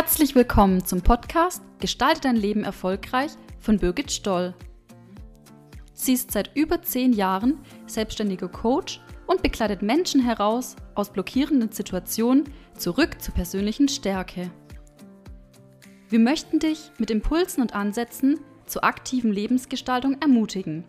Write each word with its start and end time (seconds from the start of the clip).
Herzlich 0.00 0.36
willkommen 0.36 0.84
zum 0.84 1.02
Podcast 1.02 1.60
Gestalte 1.80 2.20
dein 2.20 2.36
Leben 2.36 2.62
erfolgreich 2.62 3.32
von 3.58 3.80
Birgit 3.80 4.12
Stoll. 4.12 4.54
Sie 5.92 6.12
ist 6.12 6.30
seit 6.30 6.54
über 6.54 6.80
zehn 6.82 7.12
Jahren 7.12 7.58
selbstständiger 7.88 8.46
Coach 8.46 9.00
und 9.26 9.42
begleitet 9.42 9.82
Menschen 9.82 10.22
heraus 10.22 10.76
aus 10.94 11.12
blockierenden 11.12 11.72
Situationen 11.72 12.44
zurück 12.76 13.20
zur 13.20 13.34
persönlichen 13.34 13.88
Stärke. 13.88 14.52
Wir 16.08 16.20
möchten 16.20 16.60
dich 16.60 16.92
mit 16.98 17.10
Impulsen 17.10 17.60
und 17.60 17.74
Ansätzen 17.74 18.38
zur 18.66 18.84
aktiven 18.84 19.32
Lebensgestaltung 19.32 20.16
ermutigen. 20.20 20.84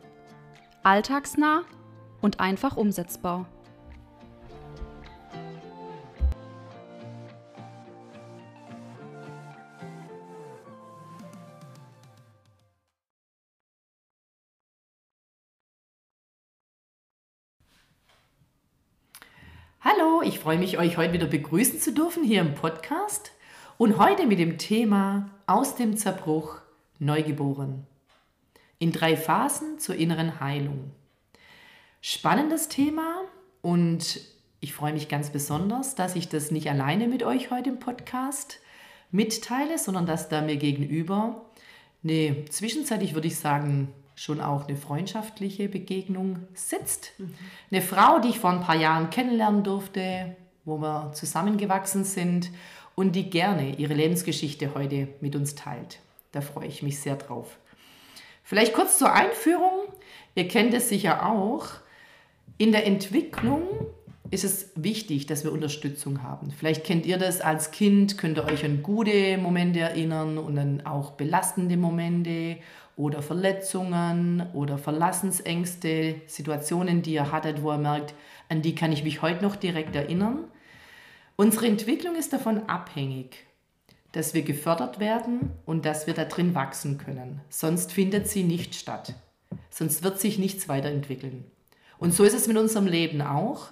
Alltagsnah 0.84 1.64
und 2.22 2.40
einfach 2.40 2.78
umsetzbar. 2.78 3.48
Ich 20.24 20.40
freue 20.40 20.58
mich, 20.58 20.78
euch 20.78 20.98
heute 20.98 21.14
wieder 21.14 21.28
begrüßen 21.28 21.80
zu 21.80 21.94
dürfen 21.94 22.26
hier 22.26 22.42
im 22.42 22.54
Podcast 22.54 23.32
und 23.78 23.98
heute 23.98 24.28
mit 24.28 24.38
dem 24.38 24.58
Thema 24.58 25.30
Aus 25.48 25.76
dem 25.76 25.96
Zerbruch 25.96 26.58
Neugeboren. 27.00 27.88
In 28.80 28.92
drei 28.92 29.16
Phasen 29.16 29.80
zur 29.80 29.96
inneren 29.96 30.42
Heilung. 30.42 30.92
Spannendes 32.02 32.68
Thema 32.68 33.22
und 33.62 34.20
ich 34.60 34.74
freue 34.74 34.92
mich 34.92 35.08
ganz 35.08 35.30
besonders, 35.30 35.96
dass 35.96 36.18
ich 36.18 36.28
das 36.28 36.52
nicht 36.52 36.70
alleine 36.70 37.08
mit 37.08 37.24
euch 37.24 37.50
heute 37.50 37.70
im 37.70 37.80
Podcast 37.80 38.60
mitteile, 39.12 39.78
sondern 39.78 40.06
dass 40.06 40.28
da 40.28 40.42
mir 40.42 40.58
gegenüber 40.58 41.46
eine 42.04 42.44
zwischenzeitlich 42.50 43.14
würde 43.14 43.28
ich 43.28 43.38
sagen 43.38 43.94
schon 44.20 44.42
auch 44.42 44.68
eine 44.68 44.76
freundschaftliche 44.76 45.70
Begegnung 45.70 46.40
sitzt. 46.54 47.14
Mhm. 47.18 47.34
Eine 47.72 47.82
Frau, 47.82 48.20
die 48.20 48.28
ich 48.28 48.40
vor 48.40 48.50
ein 48.50 48.60
paar 48.60 48.76
Jahren 48.76 49.10
kennenlernen 49.10 49.64
durfte, 49.64 50.36
wo 50.66 50.78
wir 50.78 51.14
zusammengewachsen 51.14 52.04
sind 52.04 52.52
und 52.96 53.14
die 53.14 53.30
gerne 53.30 53.76
ihre 53.78 53.94
Lebensgeschichte 53.94 54.76
heute 54.76 55.08
mit 55.22 55.38
uns 55.38 55.56
teilt. 55.56 56.00
Da 56.34 56.42
freue 56.42 56.68
ich 56.68 56.84
mich 56.84 57.00
sehr 57.00 57.16
drauf. 57.16 57.58
Vielleicht 58.44 58.74
kurz 58.74 58.98
zur 58.98 59.14
Einführung. 59.14 59.88
Ihr 60.36 60.50
kennt 60.50 60.74
es 60.74 60.90
sicher 60.90 61.26
auch. 61.26 61.68
In 62.58 62.74
der 62.74 62.86
Entwicklung 62.86 63.62
ist 64.32 64.44
es 64.44 64.72
wichtig, 64.76 65.28
dass 65.28 65.46
wir 65.46 65.54
Unterstützung 65.54 66.24
haben. 66.24 66.52
Vielleicht 66.52 66.84
kennt 66.84 67.06
ihr 67.06 67.18
das 67.18 67.40
als 67.40 67.72
Kind, 67.72 68.18
könnt 68.18 68.38
ihr 68.38 68.44
euch 68.44 68.66
an 68.66 68.84
gute 68.84 69.38
Momente 69.38 69.80
erinnern 69.80 70.38
und 70.38 70.56
dann 70.56 70.86
auch 70.86 71.12
belastende 71.12 71.78
Momente 71.78 72.58
oder 73.00 73.22
Verletzungen 73.22 74.46
oder 74.54 74.78
Verlassensängste, 74.78 76.16
Situationen, 76.28 77.02
die 77.02 77.14
ihr 77.14 77.32
hattet, 77.32 77.64
wo 77.64 77.72
ihr 77.72 77.78
merkt, 77.78 78.14
an 78.50 78.62
die 78.62 78.76
kann 78.76 78.92
ich 78.92 79.06
mich 79.06 79.22
heute 79.22 79.42
noch 79.42 79.56
direkt 79.56 79.96
erinnern. 79.96 80.44
Unsere 81.38 81.68
Entwicklung 81.68 82.16
ist 82.16 82.34
davon 82.34 82.68
abhängig, 82.68 83.46
dass 84.12 84.34
wir 84.34 84.42
gefördert 84.42 85.00
werden 85.00 85.52
und 85.66 85.86
dass 85.86 86.08
wir 86.08 86.14
da 86.14 86.26
drin 86.26 86.56
wachsen 86.56 86.98
können. 86.98 87.40
Sonst 87.48 87.94
findet 87.94 88.28
sie 88.28 88.44
nicht 88.44 88.76
statt. 88.76 89.16
Sonst 89.70 90.04
wird 90.04 90.20
sich 90.20 90.38
nichts 90.38 90.68
weiterentwickeln. 90.68 91.46
Und 92.00 92.14
so 92.14 92.26
ist 92.26 92.34
es 92.34 92.50
mit 92.50 92.58
unserem 92.58 92.86
Leben 92.86 93.22
auch. 93.22 93.68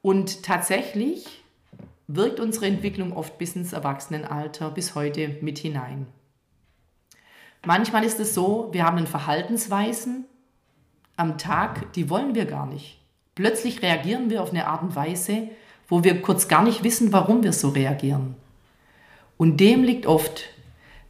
Und 0.00 0.42
tatsächlich 0.44 1.42
wirkt 2.06 2.40
unsere 2.40 2.64
Entwicklung 2.64 3.12
oft 3.12 3.36
bis 3.36 3.54
ins 3.54 3.74
Erwachsenenalter, 3.74 4.70
bis 4.70 4.94
heute 4.94 5.36
mit 5.42 5.58
hinein. 5.58 6.06
Manchmal 7.66 8.04
ist 8.04 8.20
es 8.20 8.32
so, 8.32 8.68
wir 8.70 8.84
haben 8.84 9.08
Verhaltensweisen 9.08 10.24
am 11.16 11.36
Tag, 11.36 11.92
die 11.94 12.08
wollen 12.08 12.36
wir 12.36 12.44
gar 12.44 12.64
nicht. 12.66 13.00
Plötzlich 13.34 13.82
reagieren 13.82 14.30
wir 14.30 14.40
auf 14.40 14.50
eine 14.50 14.68
Art 14.68 14.82
und 14.82 14.94
Weise, 14.94 15.48
wo 15.88 16.04
wir 16.04 16.22
kurz 16.22 16.46
gar 16.46 16.62
nicht 16.62 16.84
wissen, 16.84 17.12
warum 17.12 17.42
wir 17.42 17.52
so 17.52 17.70
reagieren. 17.70 18.36
Und 19.36 19.58
dem 19.58 19.82
liegt 19.82 20.06
oft 20.06 20.44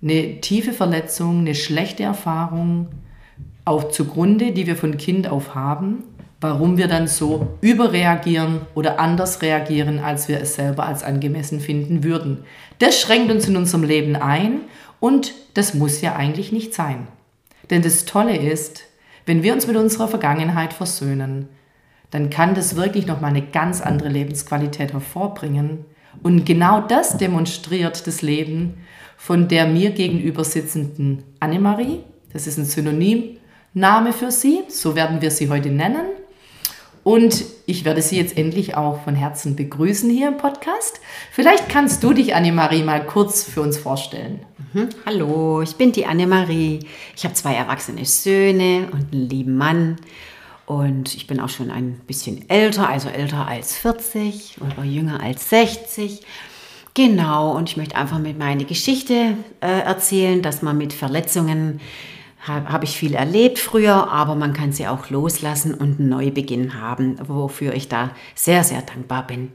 eine 0.02 0.40
tiefe 0.40 0.72
Verletzung, 0.72 1.40
eine 1.40 1.54
schlechte 1.54 2.04
Erfahrung 2.04 2.88
auch 3.66 3.90
zugrunde, 3.90 4.52
die 4.52 4.66
wir 4.66 4.76
von 4.76 4.96
Kind 4.96 5.28
auf 5.28 5.54
haben, 5.54 6.04
warum 6.40 6.78
wir 6.78 6.88
dann 6.88 7.06
so 7.06 7.48
überreagieren 7.60 8.62
oder 8.74 8.98
anders 8.98 9.42
reagieren, 9.42 9.98
als 9.98 10.28
wir 10.28 10.40
es 10.40 10.54
selber 10.54 10.86
als 10.86 11.02
angemessen 11.02 11.60
finden 11.60 12.02
würden. 12.02 12.44
Das 12.78 12.98
schränkt 12.98 13.30
uns 13.30 13.46
in 13.46 13.56
unserem 13.56 13.84
Leben 13.84 14.16
ein 14.16 14.62
und 15.00 15.34
das 15.54 15.74
muss 15.74 16.00
ja 16.00 16.16
eigentlich 16.16 16.52
nicht 16.52 16.74
sein. 16.74 17.08
Denn 17.70 17.82
das 17.82 18.04
Tolle 18.04 18.36
ist, 18.36 18.84
wenn 19.24 19.42
wir 19.42 19.52
uns 19.52 19.66
mit 19.66 19.76
unserer 19.76 20.08
Vergangenheit 20.08 20.72
versöhnen, 20.72 21.48
dann 22.10 22.30
kann 22.30 22.54
das 22.54 22.76
wirklich 22.76 23.06
nochmal 23.06 23.30
eine 23.30 23.42
ganz 23.42 23.80
andere 23.80 24.08
Lebensqualität 24.08 24.92
hervorbringen. 24.92 25.84
Und 26.22 26.46
genau 26.46 26.80
das 26.80 27.18
demonstriert 27.18 28.06
das 28.06 28.22
Leben 28.22 28.74
von 29.16 29.48
der 29.48 29.66
mir 29.66 29.90
gegenüber 29.90 30.44
sitzenden 30.44 31.24
Annemarie. 31.40 32.00
Das 32.32 32.46
ist 32.46 32.58
ein 32.58 32.64
Synonymname 32.64 34.12
für 34.12 34.30
sie, 34.30 34.60
so 34.68 34.94
werden 34.94 35.20
wir 35.20 35.30
sie 35.30 35.48
heute 35.48 35.70
nennen. 35.70 36.06
Und 37.06 37.44
ich 37.66 37.84
werde 37.84 38.02
Sie 38.02 38.16
jetzt 38.16 38.36
endlich 38.36 38.76
auch 38.76 39.04
von 39.04 39.14
Herzen 39.14 39.54
begrüßen 39.54 40.10
hier 40.10 40.26
im 40.26 40.38
Podcast. 40.38 41.00
Vielleicht 41.30 41.68
kannst 41.68 42.02
du 42.02 42.12
dich, 42.12 42.34
Annemarie, 42.34 42.82
mal 42.82 43.06
kurz 43.06 43.44
für 43.44 43.62
uns 43.62 43.78
vorstellen. 43.78 44.40
Mhm. 44.72 44.88
Hallo, 45.06 45.62
ich 45.62 45.76
bin 45.76 45.92
die 45.92 46.04
Annemarie. 46.04 46.80
Ich 47.14 47.22
habe 47.22 47.32
zwei 47.34 47.54
erwachsene 47.54 48.04
Söhne 48.04 48.88
und 48.90 49.12
einen 49.12 49.28
lieben 49.28 49.56
Mann. 49.56 49.98
Und 50.66 51.14
ich 51.14 51.28
bin 51.28 51.38
auch 51.38 51.48
schon 51.48 51.70
ein 51.70 52.00
bisschen 52.08 52.50
älter, 52.50 52.88
also 52.88 53.08
älter 53.08 53.46
als 53.46 53.76
40 53.76 54.56
oder 54.60 54.82
jünger 54.82 55.20
als 55.22 55.48
60. 55.50 56.22
Genau, 56.94 57.52
und 57.56 57.70
ich 57.70 57.76
möchte 57.76 57.94
einfach 57.94 58.18
mit 58.18 58.36
meiner 58.36 58.64
Geschichte 58.64 59.36
äh, 59.60 59.82
erzählen, 59.82 60.42
dass 60.42 60.60
man 60.60 60.76
mit 60.76 60.92
Verletzungen 60.92 61.78
habe 62.46 62.68
hab 62.72 62.84
ich 62.84 62.96
viel 62.96 63.14
erlebt 63.14 63.58
früher, 63.58 64.10
aber 64.10 64.34
man 64.34 64.52
kann 64.52 64.72
sie 64.72 64.86
auch 64.86 65.10
loslassen 65.10 65.74
und 65.74 65.98
einen 65.98 66.08
Neubeginn 66.08 66.80
haben, 66.80 67.16
wofür 67.26 67.74
ich 67.74 67.88
da 67.88 68.10
sehr, 68.34 68.64
sehr 68.64 68.82
dankbar 68.82 69.26
bin. 69.26 69.52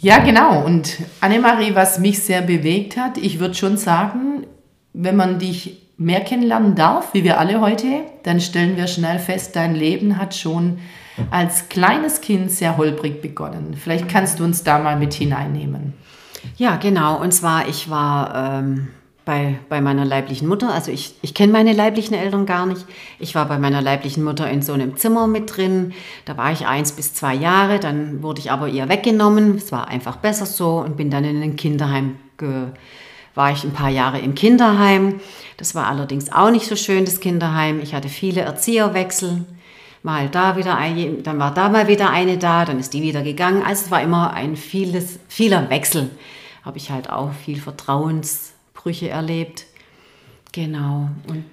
Ja, 0.00 0.18
genau. 0.18 0.64
Und 0.64 0.98
Annemarie, 1.20 1.74
was 1.74 1.98
mich 1.98 2.22
sehr 2.22 2.42
bewegt 2.42 2.96
hat, 2.96 3.18
ich 3.18 3.40
würde 3.40 3.54
schon 3.54 3.76
sagen, 3.76 4.46
wenn 4.92 5.16
man 5.16 5.38
dich 5.38 5.82
mehr 5.96 6.20
kennenlernen 6.20 6.76
darf, 6.76 7.12
wie 7.14 7.24
wir 7.24 7.40
alle 7.40 7.60
heute, 7.60 8.02
dann 8.22 8.40
stellen 8.40 8.76
wir 8.76 8.86
schnell 8.86 9.18
fest, 9.18 9.56
dein 9.56 9.74
Leben 9.74 10.16
hat 10.16 10.34
schon 10.34 10.78
als 11.30 11.68
kleines 11.68 12.20
Kind 12.20 12.52
sehr 12.52 12.76
holprig 12.76 13.20
begonnen. 13.20 13.74
Vielleicht 13.74 14.08
kannst 14.08 14.38
du 14.38 14.44
uns 14.44 14.62
da 14.62 14.78
mal 14.78 14.96
mit 14.96 15.14
hineinnehmen. 15.14 15.94
Ja, 16.56 16.76
genau. 16.76 17.20
Und 17.20 17.32
zwar, 17.34 17.68
ich 17.68 17.90
war 17.90 18.60
ähm, 18.60 18.88
bei, 19.28 19.58
bei 19.68 19.82
meiner 19.82 20.06
leiblichen 20.06 20.48
Mutter. 20.48 20.72
Also 20.72 20.90
ich, 20.90 21.14
ich 21.20 21.34
kenne 21.34 21.52
meine 21.52 21.74
leiblichen 21.74 22.14
Eltern 22.14 22.46
gar 22.46 22.64
nicht. 22.64 22.86
Ich 23.18 23.34
war 23.34 23.44
bei 23.44 23.58
meiner 23.58 23.82
leiblichen 23.82 24.24
Mutter 24.24 24.48
in 24.50 24.62
so 24.62 24.72
einem 24.72 24.96
Zimmer 24.96 25.26
mit 25.26 25.54
drin. 25.54 25.92
Da 26.24 26.38
war 26.38 26.50
ich 26.50 26.66
eins 26.66 26.92
bis 26.92 27.12
zwei 27.12 27.34
Jahre. 27.34 27.78
Dann 27.78 28.22
wurde 28.22 28.40
ich 28.40 28.50
aber 28.50 28.68
ihr 28.68 28.88
weggenommen. 28.88 29.56
Es 29.56 29.70
war 29.70 29.86
einfach 29.88 30.16
besser 30.16 30.46
so 30.46 30.78
und 30.78 30.96
bin 30.96 31.10
dann 31.10 31.24
in 31.24 31.42
ein 31.42 31.56
Kinderheim 31.56 32.16
war 33.34 33.52
ich 33.52 33.64
ein 33.64 33.72
paar 33.72 33.90
Jahre 33.90 34.18
im 34.18 34.34
Kinderheim. 34.34 35.20
Das 35.58 35.74
war 35.74 35.88
allerdings 35.88 36.32
auch 36.32 36.50
nicht 36.50 36.66
so 36.66 36.76
schön, 36.76 37.04
das 37.04 37.20
Kinderheim. 37.20 37.80
Ich 37.80 37.94
hatte 37.94 38.08
viele 38.08 38.40
Erzieherwechsel. 38.40 39.44
Mal 40.02 40.30
da 40.30 40.56
wieder 40.56 40.78
eine, 40.78 41.14
dann 41.22 41.38
war 41.38 41.52
da 41.52 41.68
mal 41.68 41.86
wieder 41.86 42.08
eine 42.10 42.38
da, 42.38 42.64
dann 42.64 42.78
ist 42.78 42.94
die 42.94 43.02
wieder 43.02 43.22
gegangen. 43.22 43.62
Also 43.62 43.84
es 43.84 43.90
war 43.90 44.00
immer 44.00 44.32
ein 44.32 44.56
vieles, 44.56 45.18
vieler 45.28 45.68
Wechsel. 45.68 46.10
Habe 46.64 46.78
ich 46.78 46.90
halt 46.90 47.10
auch 47.10 47.32
viel 47.32 47.60
Vertrauens 47.60 48.54
Brüche 48.88 49.10
erlebt. 49.10 49.66
Genau. 50.52 51.10
Und 51.26 51.44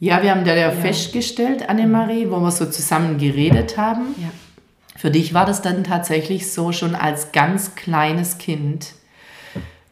ja, 0.00 0.22
wir 0.22 0.32
haben 0.32 0.44
da 0.44 0.54
ja, 0.54 0.70
festgestellt, 0.70 1.66
Annemarie, 1.66 2.28
wo 2.28 2.40
wir 2.40 2.50
so 2.50 2.66
zusammen 2.66 3.16
geredet 3.16 3.78
haben. 3.78 4.14
Ja. 4.20 4.28
Für 4.94 5.10
dich 5.10 5.32
war 5.32 5.46
das 5.46 5.62
dann 5.62 5.82
tatsächlich 5.82 6.52
so 6.52 6.72
schon 6.72 6.94
als 6.94 7.32
ganz 7.32 7.74
kleines 7.74 8.36
Kind. 8.36 8.92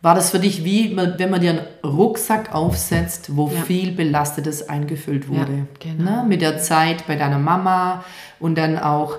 War 0.03 0.15
das 0.15 0.31
für 0.33 0.39
dich 0.39 0.63
wie, 0.63 0.95
wenn 0.95 1.31
man 1.31 1.41
dir 1.41 1.51
einen 1.51 1.67
Rucksack 1.83 2.55
aufsetzt, 2.55 3.35
wo 3.37 3.49
ja. 3.49 3.63
viel 3.63 3.93
Belastetes 3.93 4.69
eingefüllt 4.69 5.29
wurde? 5.29 5.67
Ja, 5.83 5.93
genau. 5.93 6.23
Ne? 6.23 6.29
Mit 6.29 6.43
der 6.43 6.59
Zeit 6.59 7.07
bei 7.07 7.17
deiner 7.17 7.39
Mama 7.39 8.05
und 8.39 8.59
dann 8.59 8.79
auch 8.79 9.17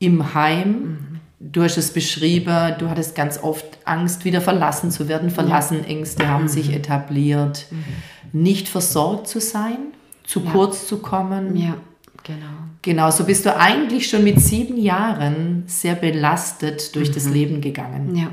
im 0.00 0.34
Heim. 0.34 0.68
Mhm 0.68 1.13
du 1.52 1.62
hast 1.62 1.76
es 1.76 1.92
beschrieben, 1.92 2.74
du 2.78 2.88
hattest 2.88 3.14
ganz 3.14 3.42
oft 3.42 3.64
Angst, 3.84 4.24
wieder 4.24 4.40
verlassen 4.40 4.90
zu 4.90 5.08
werden. 5.08 5.30
Verlassenängste 5.30 6.28
haben 6.28 6.48
sich 6.48 6.68
mhm. 6.68 6.74
etabliert. 6.74 7.66
Mhm. 7.70 7.84
Nicht 8.32 8.68
versorgt 8.68 9.28
zu 9.28 9.40
sein, 9.40 9.78
zu 10.24 10.40
ja. 10.40 10.50
kurz 10.50 10.86
zu 10.88 10.98
kommen. 10.98 11.56
Ja, 11.56 11.76
genau. 12.22 12.46
Genau, 12.82 13.10
so 13.10 13.24
bist 13.24 13.46
du 13.46 13.56
eigentlich 13.56 14.08
schon 14.08 14.24
mit 14.24 14.40
sieben 14.40 14.76
Jahren 14.76 15.64
sehr 15.66 15.94
belastet 15.94 16.94
durch 16.96 17.10
mhm. 17.10 17.14
das 17.14 17.26
Leben 17.26 17.60
gegangen. 17.60 18.16
Ja. 18.16 18.28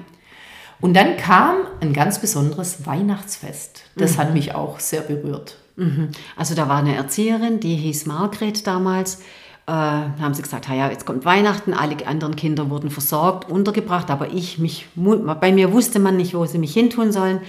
Und 0.81 0.95
dann 0.95 1.15
kam 1.15 1.57
ein 1.79 1.93
ganz 1.93 2.19
besonderes 2.19 2.85
Weihnachtsfest. 2.87 3.83
Das 3.95 4.17
hat 4.17 4.33
mich 4.33 4.55
auch 4.55 4.79
sehr 4.79 5.01
berührt. 5.01 5.57
Mhm. 5.75 6.09
Also 6.35 6.55
da 6.55 6.67
war 6.67 6.77
eine 6.77 6.95
Erzieherin, 6.95 7.59
die 7.59 7.75
hieß 7.75 8.07
Margret 8.07 8.65
damals. 8.65 9.21
Äh, 9.71 10.19
haben 10.21 10.33
sie 10.33 10.41
gesagt, 10.41 10.67
ja, 10.67 10.89
jetzt 10.89 11.05
kommt 11.05 11.23
Weihnachten, 11.23 11.73
alle 11.73 12.05
anderen 12.05 12.35
Kinder 12.35 12.69
wurden 12.69 12.89
versorgt, 12.89 13.49
untergebracht, 13.49 14.11
aber 14.11 14.33
ich, 14.33 14.57
mich, 14.57 14.87
bei 14.95 15.53
mir 15.53 15.71
wusste 15.71 15.99
man 15.99 16.17
nicht, 16.17 16.33
wo 16.33 16.45
sie 16.45 16.57
mich 16.57 16.73
hintun 16.73 17.13
sollen. 17.13 17.39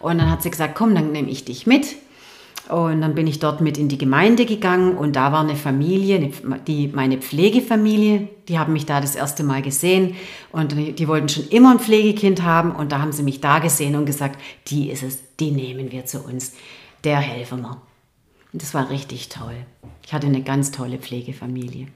Und 0.00 0.18
dann 0.18 0.28
hat 0.28 0.42
sie 0.42 0.50
gesagt, 0.50 0.74
komm, 0.74 0.96
dann 0.96 1.12
nehme 1.12 1.30
ich 1.30 1.44
dich 1.44 1.68
mit. 1.68 1.94
Und 2.68 3.00
dann 3.00 3.14
bin 3.14 3.28
ich 3.28 3.38
dort 3.38 3.60
mit 3.60 3.78
in 3.78 3.88
die 3.88 3.96
Gemeinde 3.96 4.44
gegangen 4.44 4.98
und 4.98 5.14
da 5.14 5.30
war 5.30 5.42
eine 5.42 5.54
Familie, 5.54 6.32
die, 6.66 6.88
meine 6.88 7.18
Pflegefamilie, 7.18 8.28
die 8.48 8.58
haben 8.58 8.72
mich 8.72 8.84
da 8.84 9.00
das 9.00 9.14
erste 9.14 9.44
Mal 9.44 9.62
gesehen 9.62 10.16
und 10.50 10.72
die 10.72 11.08
wollten 11.08 11.28
schon 11.28 11.48
immer 11.48 11.70
ein 11.70 11.78
Pflegekind 11.78 12.42
haben 12.42 12.72
und 12.72 12.90
da 12.90 13.00
haben 13.00 13.12
sie 13.12 13.22
mich 13.22 13.40
da 13.40 13.60
gesehen 13.60 13.94
und 13.94 14.04
gesagt, 14.04 14.40
die 14.66 14.90
ist 14.90 15.04
es, 15.04 15.22
die 15.38 15.52
nehmen 15.52 15.92
wir 15.92 16.06
zu 16.06 16.18
uns, 16.24 16.54
der 17.04 17.20
helfen 17.20 17.62
wir. 17.62 17.87
Und 18.52 18.62
das 18.62 18.74
war 18.74 18.90
richtig 18.90 19.28
toll. 19.28 19.54
Ich 20.04 20.12
hatte 20.12 20.26
eine 20.26 20.42
ganz 20.42 20.70
tolle 20.70 20.98
Pflegefamilie. 20.98 21.88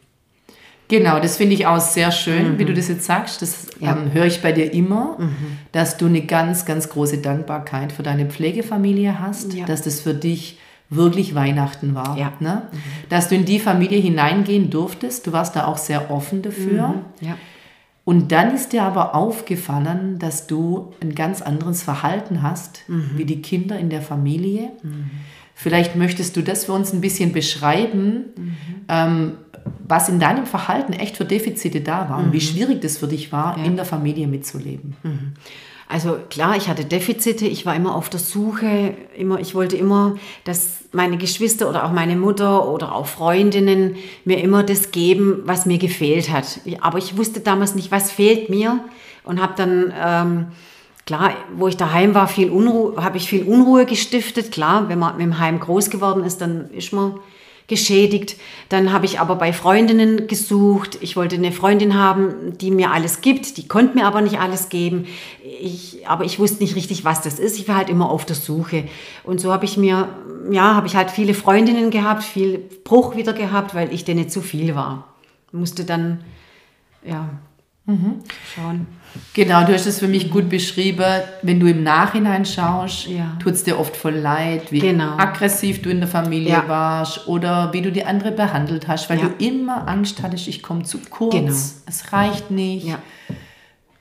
Genau, 0.88 1.20
das 1.20 1.38
finde 1.38 1.54
ich 1.54 1.66
auch 1.66 1.80
sehr 1.80 2.12
schön, 2.12 2.52
mhm. 2.52 2.58
wie 2.58 2.66
du 2.66 2.74
das 2.74 2.88
jetzt 2.88 3.04
sagst. 3.04 3.40
Das 3.40 3.68
ja. 3.80 3.96
ähm, 3.96 4.12
höre 4.12 4.26
ich 4.26 4.42
bei 4.42 4.52
dir 4.52 4.70
immer, 4.72 5.16
mhm. 5.18 5.58
dass 5.72 5.96
du 5.96 6.04
eine 6.04 6.20
ganz, 6.20 6.66
ganz 6.66 6.90
große 6.90 7.18
Dankbarkeit 7.18 7.92
für 7.92 8.02
deine 8.02 8.26
Pflegefamilie 8.26 9.18
hast, 9.18 9.54
ja. 9.54 9.64
dass 9.64 9.82
das 9.82 10.00
für 10.00 10.12
dich 10.12 10.58
wirklich 10.90 11.34
Weihnachten 11.34 11.94
war. 11.94 12.18
Ja. 12.18 12.34
Ne? 12.40 12.64
Mhm. 12.70 12.78
Dass 13.08 13.28
du 13.28 13.34
in 13.36 13.46
die 13.46 13.58
Familie 13.58 13.98
hineingehen 14.00 14.68
durftest. 14.68 15.26
Du 15.26 15.32
warst 15.32 15.56
da 15.56 15.64
auch 15.64 15.78
sehr 15.78 16.10
offen 16.10 16.42
dafür. 16.42 16.88
Mhm. 17.20 17.34
Und 18.04 18.32
dann 18.32 18.54
ist 18.54 18.74
dir 18.74 18.82
aber 18.82 19.14
aufgefallen, 19.14 20.18
dass 20.18 20.46
du 20.46 20.92
ein 21.00 21.14
ganz 21.14 21.40
anderes 21.40 21.82
Verhalten 21.82 22.42
hast, 22.42 22.84
mhm. 22.88 23.12
wie 23.14 23.24
die 23.24 23.40
Kinder 23.40 23.78
in 23.78 23.88
der 23.88 24.02
Familie. 24.02 24.72
Vielleicht 25.54 25.96
möchtest 25.96 26.36
du 26.36 26.42
das 26.42 26.64
für 26.64 26.72
uns 26.72 26.92
ein 26.92 27.00
bisschen 27.00 27.32
beschreiben, 27.32 28.24
mhm. 28.36 28.56
ähm, 28.88 29.32
was 29.86 30.08
in 30.08 30.18
deinem 30.18 30.46
Verhalten 30.46 30.92
echt 30.92 31.16
für 31.16 31.24
Defizite 31.24 31.80
da 31.80 32.08
waren, 32.08 32.28
mhm. 32.28 32.32
wie 32.32 32.40
schwierig 32.40 32.80
das 32.80 32.98
für 32.98 33.06
dich 33.06 33.32
war, 33.32 33.58
ja. 33.58 33.64
in 33.64 33.76
der 33.76 33.84
Familie 33.84 34.26
mitzuleben. 34.26 34.96
Mhm. 35.02 35.32
Also 35.92 36.16
klar, 36.30 36.56
ich 36.56 36.68
hatte 36.68 36.86
Defizite, 36.86 37.46
ich 37.46 37.66
war 37.66 37.76
immer 37.76 37.94
auf 37.94 38.08
der 38.08 38.18
Suche, 38.18 38.94
immer, 39.14 39.40
ich 39.40 39.54
wollte 39.54 39.76
immer, 39.76 40.16
dass 40.44 40.84
meine 40.92 41.18
Geschwister 41.18 41.68
oder 41.68 41.84
auch 41.84 41.92
meine 41.92 42.16
Mutter 42.16 42.66
oder 42.66 42.94
auch 42.94 43.06
Freundinnen 43.06 43.96
mir 44.24 44.42
immer 44.42 44.62
das 44.62 44.90
geben, 44.90 45.42
was 45.44 45.66
mir 45.66 45.76
gefehlt 45.76 46.30
hat. 46.30 46.60
Aber 46.80 46.96
ich 46.96 47.18
wusste 47.18 47.40
damals 47.40 47.74
nicht, 47.74 47.90
was 47.90 48.10
fehlt 48.10 48.48
mir 48.48 48.80
und 49.22 49.42
habe 49.42 49.52
dann, 49.54 49.92
ähm, 50.02 50.46
klar, 51.06 51.32
wo 51.56 51.68
ich 51.68 51.76
daheim 51.76 52.14
war, 52.14 52.28
viel 52.28 52.50
Unruhe, 52.50 53.02
habe 53.02 53.16
ich 53.16 53.28
viel 53.28 53.44
Unruhe 53.44 53.86
gestiftet. 53.86 54.52
Klar, 54.52 54.88
wenn 54.88 54.98
man 54.98 55.16
mit 55.16 55.26
dem 55.26 55.38
Heim 55.38 55.60
groß 55.60 55.90
geworden 55.90 56.24
ist, 56.24 56.40
dann 56.40 56.70
ist 56.70 56.92
man 56.92 57.18
geschädigt. 57.68 58.36
Dann 58.68 58.92
habe 58.92 59.06
ich 59.06 59.20
aber 59.20 59.36
bei 59.36 59.52
Freundinnen 59.52 60.26
gesucht. 60.26 60.98
Ich 61.00 61.16
wollte 61.16 61.36
eine 61.36 61.52
Freundin 61.52 61.96
haben, 61.96 62.58
die 62.58 62.70
mir 62.70 62.90
alles 62.90 63.20
gibt. 63.20 63.56
Die 63.56 63.66
konnte 63.66 63.96
mir 63.96 64.06
aber 64.06 64.20
nicht 64.20 64.40
alles 64.40 64.68
geben. 64.68 65.06
Ich, 65.42 66.06
aber 66.06 66.24
ich 66.24 66.38
wusste 66.38 66.62
nicht 66.62 66.76
richtig, 66.76 67.04
was 67.04 67.22
das 67.22 67.38
ist. 67.38 67.58
Ich 67.58 67.68
war 67.68 67.76
halt 67.76 67.88
immer 67.88 68.10
auf 68.10 68.24
der 68.26 68.36
Suche. 68.36 68.84
Und 69.24 69.40
so 69.40 69.52
habe 69.52 69.64
ich 69.64 69.76
mir, 69.76 70.08
ja, 70.50 70.74
habe 70.74 70.86
ich 70.86 70.96
halt 70.96 71.10
viele 71.10 71.34
Freundinnen 71.34 71.90
gehabt, 71.90 72.24
viel 72.24 72.58
Bruch 72.58 73.16
wieder 73.16 73.32
gehabt, 73.32 73.74
weil 73.74 73.92
ich 73.92 74.04
denen 74.04 74.28
zu 74.28 74.42
viel 74.42 74.74
war. 74.74 75.08
Musste 75.52 75.84
dann, 75.84 76.24
ja, 77.04 77.28
mhm. 77.86 78.20
schauen. 78.54 78.86
Genau, 79.34 79.64
du 79.64 79.74
hast 79.74 79.86
es 79.86 79.98
für 79.98 80.08
mich 80.08 80.30
gut 80.30 80.48
beschrieben. 80.48 81.04
Wenn 81.42 81.60
du 81.60 81.66
im 81.66 81.82
Nachhinein 81.82 82.44
schaust, 82.44 83.08
ja. 83.08 83.36
tut 83.42 83.54
es 83.54 83.64
dir 83.64 83.78
oft 83.78 83.96
voll 83.96 84.14
leid, 84.14 84.72
wie 84.72 84.80
genau. 84.80 85.16
aggressiv 85.18 85.82
du 85.82 85.90
in 85.90 86.00
der 86.00 86.08
Familie 86.08 86.50
ja. 86.50 86.68
warst 86.68 87.28
oder 87.28 87.72
wie 87.72 87.82
du 87.82 87.92
die 87.92 88.04
andere 88.04 88.32
behandelt 88.32 88.88
hast, 88.88 89.10
weil 89.10 89.18
ja. 89.18 89.26
du 89.26 89.44
immer 89.44 89.88
Angst 89.88 90.22
hattest, 90.22 90.48
ich 90.48 90.62
komme 90.62 90.84
zu 90.84 90.98
kurz, 91.10 91.34
genau. 91.34 91.52
es 91.86 92.12
reicht 92.12 92.50
nicht. 92.50 92.96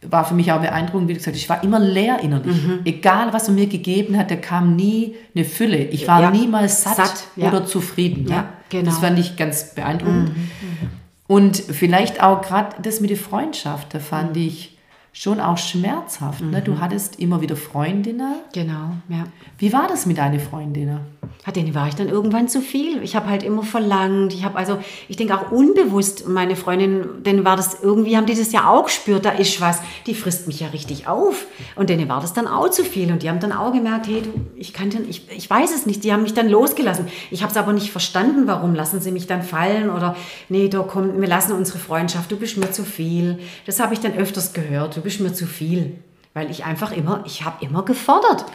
War 0.03 0.25
für 0.25 0.33
mich 0.33 0.51
auch 0.51 0.61
beeindruckend, 0.61 1.09
wie 1.09 1.13
du 1.13 1.19
gesagt 1.19 1.35
hast, 1.35 1.43
ich 1.43 1.49
war 1.49 1.63
immer 1.63 1.79
leer 1.79 2.21
innerlich. 2.21 2.55
Mhm. 2.55 2.79
Egal, 2.85 3.33
was 3.33 3.49
er 3.49 3.53
mir 3.53 3.67
gegeben 3.67 4.17
hat, 4.17 4.31
da 4.31 4.35
kam 4.35 4.75
nie 4.75 5.15
eine 5.35 5.45
Fülle. 5.45 5.77
Ich 5.77 6.07
war 6.07 6.31
niemals 6.31 6.83
satt, 6.83 6.95
satt 6.95 7.27
oder 7.35 7.65
zufrieden. 7.67 8.27
Ja, 8.27 8.49
genau. 8.69 8.85
Das 8.85 8.97
fand 8.97 9.19
ich 9.19 9.35
ganz 9.35 9.75
beeindruckend. 9.75 10.29
Mhm. 10.29 10.41
Mhm. 10.41 11.00
Und 11.31 11.55
vielleicht 11.55 12.21
auch 12.21 12.41
gerade 12.41 12.75
das 12.81 12.99
mit 12.99 13.09
der 13.09 13.15
Freundschaft, 13.15 13.93
da 13.93 13.99
fand 13.99 14.35
mhm. 14.35 14.41
ich 14.47 14.77
schon 15.13 15.41
auch 15.41 15.57
schmerzhaft. 15.57 16.41
Mhm. 16.41 16.51
Ne? 16.51 16.61
Du 16.61 16.71
mhm. 16.71 16.81
hattest 16.81 17.19
immer 17.19 17.41
wieder 17.41 17.55
Freundinnen. 17.55 18.35
Genau, 18.53 18.91
ja. 19.09 19.25
Wie 19.57 19.73
war 19.73 19.87
das 19.87 20.05
mit 20.05 20.17
deinen 20.17 20.39
Freundinnen? 20.39 20.99
Hat 21.43 21.55
denen 21.55 21.75
war 21.75 21.87
ich 21.87 21.95
dann 21.95 22.07
irgendwann 22.07 22.47
zu 22.47 22.61
viel. 22.61 23.01
Ich 23.03 23.15
habe 23.15 23.27
halt 23.27 23.43
immer 23.43 23.63
verlangt. 23.63 24.33
Ich 24.33 24.45
habe 24.45 24.57
also, 24.57 24.77
ich 25.07 25.17
denke 25.17 25.35
auch 25.35 25.51
unbewusst, 25.51 26.27
meine 26.27 26.55
Freundin, 26.55 27.23
denen 27.23 27.43
war 27.43 27.57
das 27.57 27.81
irgendwie, 27.81 28.15
haben 28.15 28.25
die 28.25 28.35
das 28.35 28.51
ja 28.51 28.69
auch 28.69 28.85
gespürt, 28.85 29.25
da 29.25 29.31
ist 29.31 29.59
was, 29.59 29.81
die 30.05 30.13
frisst 30.13 30.47
mich 30.47 30.59
ja 30.59 30.67
richtig 30.67 31.07
auf. 31.07 31.45
Und 31.75 31.89
denen 31.89 32.07
war 32.07 32.21
das 32.21 32.33
dann 32.33 32.47
auch 32.47 32.69
zu 32.69 32.83
viel. 32.83 33.11
Und 33.11 33.23
die 33.23 33.29
haben 33.29 33.39
dann 33.39 33.51
auch 33.51 33.73
gemerkt, 33.73 34.07
hey, 34.07 34.21
du, 34.21 34.29
ich 34.55 34.71
kann 34.71 34.91
dann, 34.91 35.09
ich, 35.09 35.29
ich 35.35 35.49
weiß 35.49 35.73
es 35.73 35.85
nicht. 35.85 36.03
Die 36.03 36.13
haben 36.13 36.23
mich 36.23 36.33
dann 36.33 36.47
losgelassen. 36.47 37.07
Ich 37.31 37.41
habe 37.41 37.51
es 37.51 37.57
aber 37.57 37.73
nicht 37.73 37.91
verstanden, 37.91 38.43
warum 38.45 38.75
lassen 38.75 39.01
sie 39.01 39.11
mich 39.11 39.27
dann 39.27 39.41
fallen 39.41 39.89
oder 39.89 40.15
nee, 40.47 40.69
da 40.69 40.79
kommt, 40.79 41.19
wir 41.19 41.27
lassen 41.27 41.53
unsere 41.53 41.79
Freundschaft, 41.79 42.31
du 42.31 42.37
bist 42.37 42.57
mir 42.57 42.71
zu 42.71 42.85
viel. 42.85 43.39
Das 43.65 43.79
habe 43.79 43.93
ich 43.93 43.99
dann 43.99 44.13
öfters 44.13 44.53
gehört 44.53 45.00
du 45.01 45.05
bist 45.05 45.19
mir 45.19 45.33
zu 45.33 45.47
viel. 45.47 45.95
Weil 46.33 46.49
ich 46.49 46.63
einfach 46.63 46.91
immer, 46.91 47.23
ich 47.25 47.43
habe 47.43 47.65
immer 47.65 47.83
gefordert. 47.83 48.45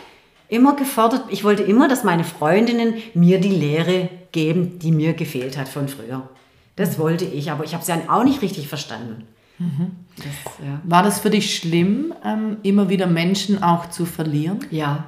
Immer 0.49 0.77
gefordert. 0.77 1.25
Ich 1.29 1.45
wollte 1.45 1.65
immer, 1.65 1.89
dass 1.89 2.05
meine 2.05 2.25
Freundinnen 2.25 2.95
mir 3.15 3.41
die 3.41 3.51
Lehre 3.51 4.09
geben, 4.33 4.79
die 4.79 4.93
mir 4.93 5.13
gefehlt 5.13 5.59
hat 5.59 5.69
von 5.69 5.89
früher. 5.89 6.29
Das 6.77 6.99
wollte 6.99 7.25
ich, 7.25 7.51
aber 7.51 7.65
ich 7.65 7.75
habe 7.75 7.83
es 7.83 7.89
ja 7.89 7.99
auch 8.09 8.25
nicht 8.25 8.43
richtig 8.43 8.69
verstanden. 8.69 9.25
Mhm. 9.59 9.93
Das, 10.17 10.55
ja. 10.65 10.81
War 10.85 11.03
das 11.03 11.21
für 11.21 11.31
dich 11.31 11.57
schlimm, 11.57 12.15
ähm, 12.25 12.59
immer 12.62 12.88
wieder 12.88 13.07
Menschen 13.07 13.62
auch 13.62 13.91
zu 13.91 14.07
verlieren? 14.07 14.61
Ja, 14.71 15.07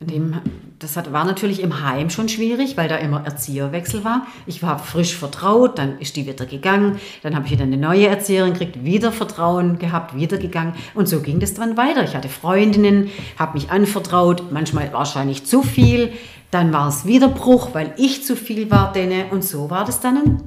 dem, 0.00 0.34
das 0.78 0.96
hat, 0.96 1.12
war 1.12 1.24
natürlich 1.24 1.60
im 1.60 1.82
Heim 1.82 2.08
schon 2.08 2.30
schwierig, 2.30 2.78
weil 2.78 2.88
da 2.88 2.96
immer 2.96 3.22
Erzieherwechsel 3.26 4.02
war. 4.02 4.26
Ich 4.46 4.62
war 4.62 4.78
frisch 4.78 5.14
vertraut, 5.14 5.78
dann 5.78 5.98
ist 5.98 6.16
die 6.16 6.26
wieder 6.26 6.46
gegangen, 6.46 6.98
dann 7.22 7.36
habe 7.36 7.44
ich 7.44 7.52
wieder 7.52 7.64
eine 7.64 7.76
neue 7.76 8.06
Erzieherin 8.06 8.54
gekriegt, 8.54 8.82
wieder 8.82 9.12
Vertrauen 9.12 9.78
gehabt, 9.78 10.16
wieder 10.16 10.38
gegangen 10.38 10.74
und 10.94 11.06
so 11.06 11.20
ging 11.20 11.38
das 11.38 11.52
dann 11.52 11.76
weiter. 11.76 12.02
Ich 12.02 12.16
hatte 12.16 12.30
Freundinnen, 12.30 13.10
habe 13.38 13.54
mich 13.54 13.70
anvertraut, 13.70 14.50
manchmal 14.50 14.90
wahrscheinlich 14.94 15.44
zu 15.44 15.62
viel, 15.62 16.12
dann 16.50 16.72
war 16.72 16.88
es 16.88 17.04
wieder 17.04 17.28
Bruch, 17.28 17.74
weil 17.74 17.92
ich 17.98 18.24
zu 18.24 18.36
viel 18.36 18.70
war 18.70 18.94
denen 18.94 19.28
und 19.30 19.44
so 19.44 19.68
war 19.68 19.84
das 19.84 20.00
dann 20.00 20.42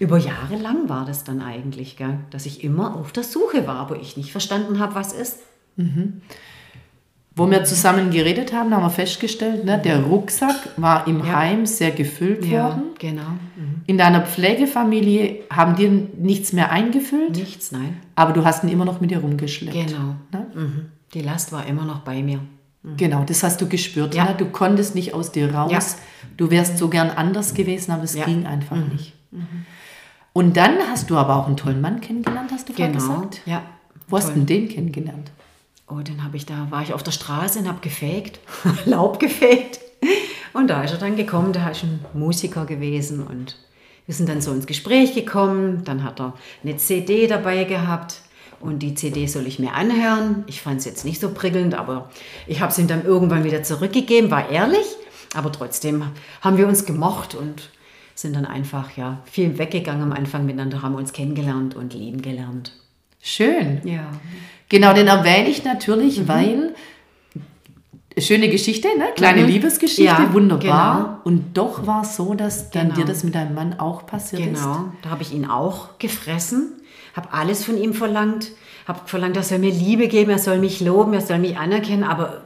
über 0.00 0.18
Jahre 0.18 0.56
lang 0.56 0.88
war 0.88 1.04
das 1.04 1.24
dann 1.24 1.42
eigentlich, 1.42 1.96
gell? 1.96 2.18
dass 2.30 2.46
ich 2.46 2.64
immer 2.64 2.96
auf 2.96 3.12
der 3.12 3.22
Suche 3.22 3.66
war, 3.66 3.76
aber 3.76 4.00
ich 4.00 4.16
nicht 4.16 4.32
verstanden 4.32 4.80
habe, 4.80 4.94
was 4.94 5.12
ist. 5.12 5.40
Mhm. 5.76 6.22
Wo 7.40 7.50
wir 7.50 7.64
zusammen 7.64 8.10
geredet 8.10 8.52
haben, 8.52 8.74
haben 8.74 8.82
wir 8.82 8.90
festgestellt, 8.90 9.64
ne, 9.64 9.78
der 9.78 10.02
Rucksack 10.02 10.56
war 10.76 11.06
im 11.06 11.20
ja. 11.20 11.36
Heim 11.36 11.64
sehr 11.64 11.90
gefüllt 11.90 12.44
ja, 12.44 12.64
worden. 12.64 12.82
Genau. 12.98 13.30
Mhm. 13.56 13.80
In 13.86 13.96
deiner 13.96 14.20
Pflegefamilie 14.20 15.44
haben 15.48 15.74
dir 15.74 15.90
nichts 15.90 16.52
mehr 16.52 16.70
eingefüllt? 16.70 17.34
Nichts, 17.34 17.72
nein. 17.72 17.96
Aber 18.14 18.34
du 18.34 18.44
hast 18.44 18.62
ihn 18.62 18.68
immer 18.68 18.84
noch 18.84 19.00
mit 19.00 19.10
dir 19.10 19.20
rumgeschleppt. 19.20 19.72
Genau. 19.72 20.16
Ne? 20.32 20.46
Mhm. 20.54 20.86
Die 21.14 21.22
Last 21.22 21.50
war 21.50 21.64
immer 21.64 21.86
noch 21.86 22.00
bei 22.00 22.22
mir. 22.22 22.40
Mhm. 22.82 22.98
Genau, 22.98 23.24
das 23.24 23.42
hast 23.42 23.58
du 23.62 23.66
gespürt. 23.66 24.14
Ja. 24.14 24.24
Ne? 24.24 24.34
Du 24.36 24.44
konntest 24.44 24.94
nicht 24.94 25.14
aus 25.14 25.32
dir 25.32 25.54
raus. 25.54 25.96
Du 26.36 26.50
wärst 26.50 26.76
so 26.76 26.88
gern 26.88 27.08
anders 27.08 27.54
gewesen, 27.54 27.92
aber 27.92 28.02
es 28.02 28.16
ging 28.16 28.44
einfach 28.44 28.76
mhm. 28.76 28.88
nicht. 28.92 29.14
Mhm. 29.30 29.46
Und 30.34 30.58
dann 30.58 30.76
hast 30.90 31.08
du 31.08 31.16
aber 31.16 31.36
auch 31.36 31.46
einen 31.46 31.56
tollen 31.56 31.80
Mann 31.80 32.02
kennengelernt, 32.02 32.50
hast 32.52 32.68
du 32.68 32.74
genau. 32.74 32.92
gesagt? 32.92 33.40
Ja. 33.46 33.62
Wo 34.08 34.18
Toll. 34.18 34.26
hast 34.26 34.36
du 34.36 34.40
den 34.40 34.68
kennengelernt? 34.68 35.30
Oh, 35.90 36.00
dann 36.04 36.22
habe 36.22 36.36
ich 36.36 36.46
da, 36.46 36.68
war 36.70 36.82
ich 36.82 36.94
auf 36.94 37.02
der 37.02 37.10
Straße 37.10 37.58
und 37.58 37.68
habe 37.68 37.80
gefegt, 37.80 38.38
Laub 38.84 39.18
gefegt. 39.18 39.80
Und 40.52 40.68
da 40.68 40.84
ist 40.84 40.92
er 40.92 40.98
dann 40.98 41.16
gekommen, 41.16 41.52
da 41.52 41.68
ist 41.68 41.82
ein 41.82 42.04
Musiker 42.14 42.64
gewesen 42.64 43.26
und 43.26 43.56
wir 44.06 44.14
sind 44.14 44.28
dann 44.28 44.40
so 44.40 44.52
ins 44.52 44.66
Gespräch 44.66 45.14
gekommen. 45.14 45.82
Dann 45.84 46.04
hat 46.04 46.20
er 46.20 46.34
eine 46.62 46.76
CD 46.76 47.26
dabei 47.26 47.64
gehabt 47.64 48.22
und 48.60 48.80
die 48.80 48.94
CD 48.94 49.26
soll 49.26 49.46
ich 49.46 49.58
mir 49.58 49.74
anhören. 49.74 50.44
Ich 50.46 50.60
fand 50.62 50.78
es 50.78 50.84
jetzt 50.84 51.04
nicht 51.04 51.20
so 51.20 51.30
prickelnd, 51.30 51.74
aber 51.74 52.10
ich 52.46 52.60
habe 52.60 52.70
es 52.70 52.78
ihm 52.78 52.86
dann 52.86 53.04
irgendwann 53.04 53.44
wieder 53.44 53.62
zurückgegeben, 53.62 54.30
war 54.30 54.48
ehrlich, 54.48 54.86
aber 55.34 55.50
trotzdem 55.50 56.04
haben 56.40 56.56
wir 56.56 56.68
uns 56.68 56.84
gemocht 56.84 57.34
und 57.34 57.70
sind 58.14 58.36
dann 58.36 58.46
einfach 58.46 58.96
ja 58.96 59.22
viel 59.24 59.58
weggegangen 59.58 60.02
am 60.02 60.12
Anfang 60.12 60.44
miteinander, 60.44 60.82
haben 60.82 60.94
uns 60.94 61.12
kennengelernt 61.12 61.74
und 61.74 61.94
lieben 61.94 62.22
gelernt. 62.22 62.72
Schön. 63.22 63.80
Ja. 63.84 64.10
Genau, 64.70 64.94
den 64.94 65.08
erwähne 65.08 65.48
ich 65.48 65.64
natürlich, 65.64 66.20
mhm. 66.20 66.28
weil 66.28 66.74
schöne 68.18 68.48
Geschichte, 68.48 68.88
ne? 68.96 69.06
kleine 69.16 69.42
mhm. 69.42 69.48
Liebesgeschichte, 69.48 70.02
ja, 70.04 70.32
wunderbar. 70.32 70.96
Genau. 70.98 71.18
Und 71.24 71.56
doch 71.56 71.86
war 71.86 72.02
es 72.02 72.16
so, 72.16 72.34
dass 72.34 72.70
dann 72.70 72.88
genau. 72.88 72.94
dir 73.00 73.04
das 73.04 73.24
mit 73.24 73.34
deinem 73.34 73.54
Mann 73.54 73.78
auch 73.78 74.06
passiert 74.06 74.42
genau. 74.42 74.58
ist. 74.58 74.64
Genau, 74.64 74.92
da 75.02 75.10
habe 75.10 75.22
ich 75.22 75.34
ihn 75.34 75.44
auch 75.46 75.98
gefressen, 75.98 76.72
habe 77.14 77.32
alles 77.32 77.64
von 77.64 77.76
ihm 77.76 77.94
verlangt, 77.94 78.52
habe 78.86 79.00
verlangt, 79.06 79.36
er 79.36 79.42
soll 79.42 79.58
mir 79.58 79.72
Liebe 79.72 80.08
geben, 80.08 80.30
er 80.30 80.38
soll 80.38 80.58
mich 80.58 80.80
loben, 80.80 81.14
er 81.14 81.20
soll 81.20 81.38
mich 81.38 81.58
anerkennen, 81.58 82.04
aber 82.04 82.42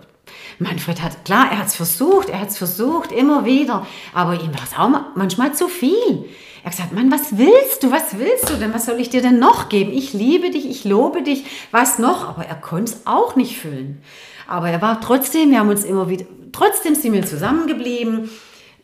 Manfred 0.58 1.02
hat, 1.02 1.24
klar, 1.24 1.48
er 1.50 1.58
hat 1.58 1.66
es 1.66 1.76
versucht, 1.76 2.28
er 2.28 2.40
hat 2.40 2.48
es 2.48 2.58
versucht, 2.58 3.12
immer 3.12 3.44
wieder, 3.44 3.86
aber 4.12 4.34
ihm 4.34 4.54
war 4.54 4.62
es 4.64 4.78
auch 4.78 5.16
manchmal 5.16 5.54
zu 5.54 5.68
viel. 5.68 6.26
Er 6.62 6.70
hat 6.70 6.76
gesagt, 6.78 6.92
Mann, 6.92 7.12
was 7.12 7.36
willst 7.36 7.82
du, 7.82 7.90
was 7.90 8.18
willst 8.18 8.48
du 8.48 8.54
denn, 8.54 8.72
was 8.72 8.86
soll 8.86 8.98
ich 8.98 9.10
dir 9.10 9.20
denn 9.20 9.38
noch 9.38 9.68
geben? 9.68 9.92
Ich 9.92 10.14
liebe 10.14 10.50
dich, 10.50 10.64
ich 10.64 10.84
lobe 10.84 11.22
dich, 11.22 11.44
was 11.70 11.98
noch? 11.98 12.26
Aber 12.26 12.46
er 12.46 12.54
konnte 12.54 12.92
es 12.92 13.06
auch 13.06 13.36
nicht 13.36 13.58
füllen. 13.58 14.00
Aber 14.46 14.70
er 14.70 14.80
war 14.80 15.00
trotzdem, 15.00 15.50
wir 15.50 15.58
haben 15.58 15.68
uns 15.68 15.84
immer 15.84 16.08
wieder, 16.08 16.24
trotzdem 16.52 16.94
sind 16.94 17.12
wir 17.12 17.26
zusammengeblieben. 17.26 18.30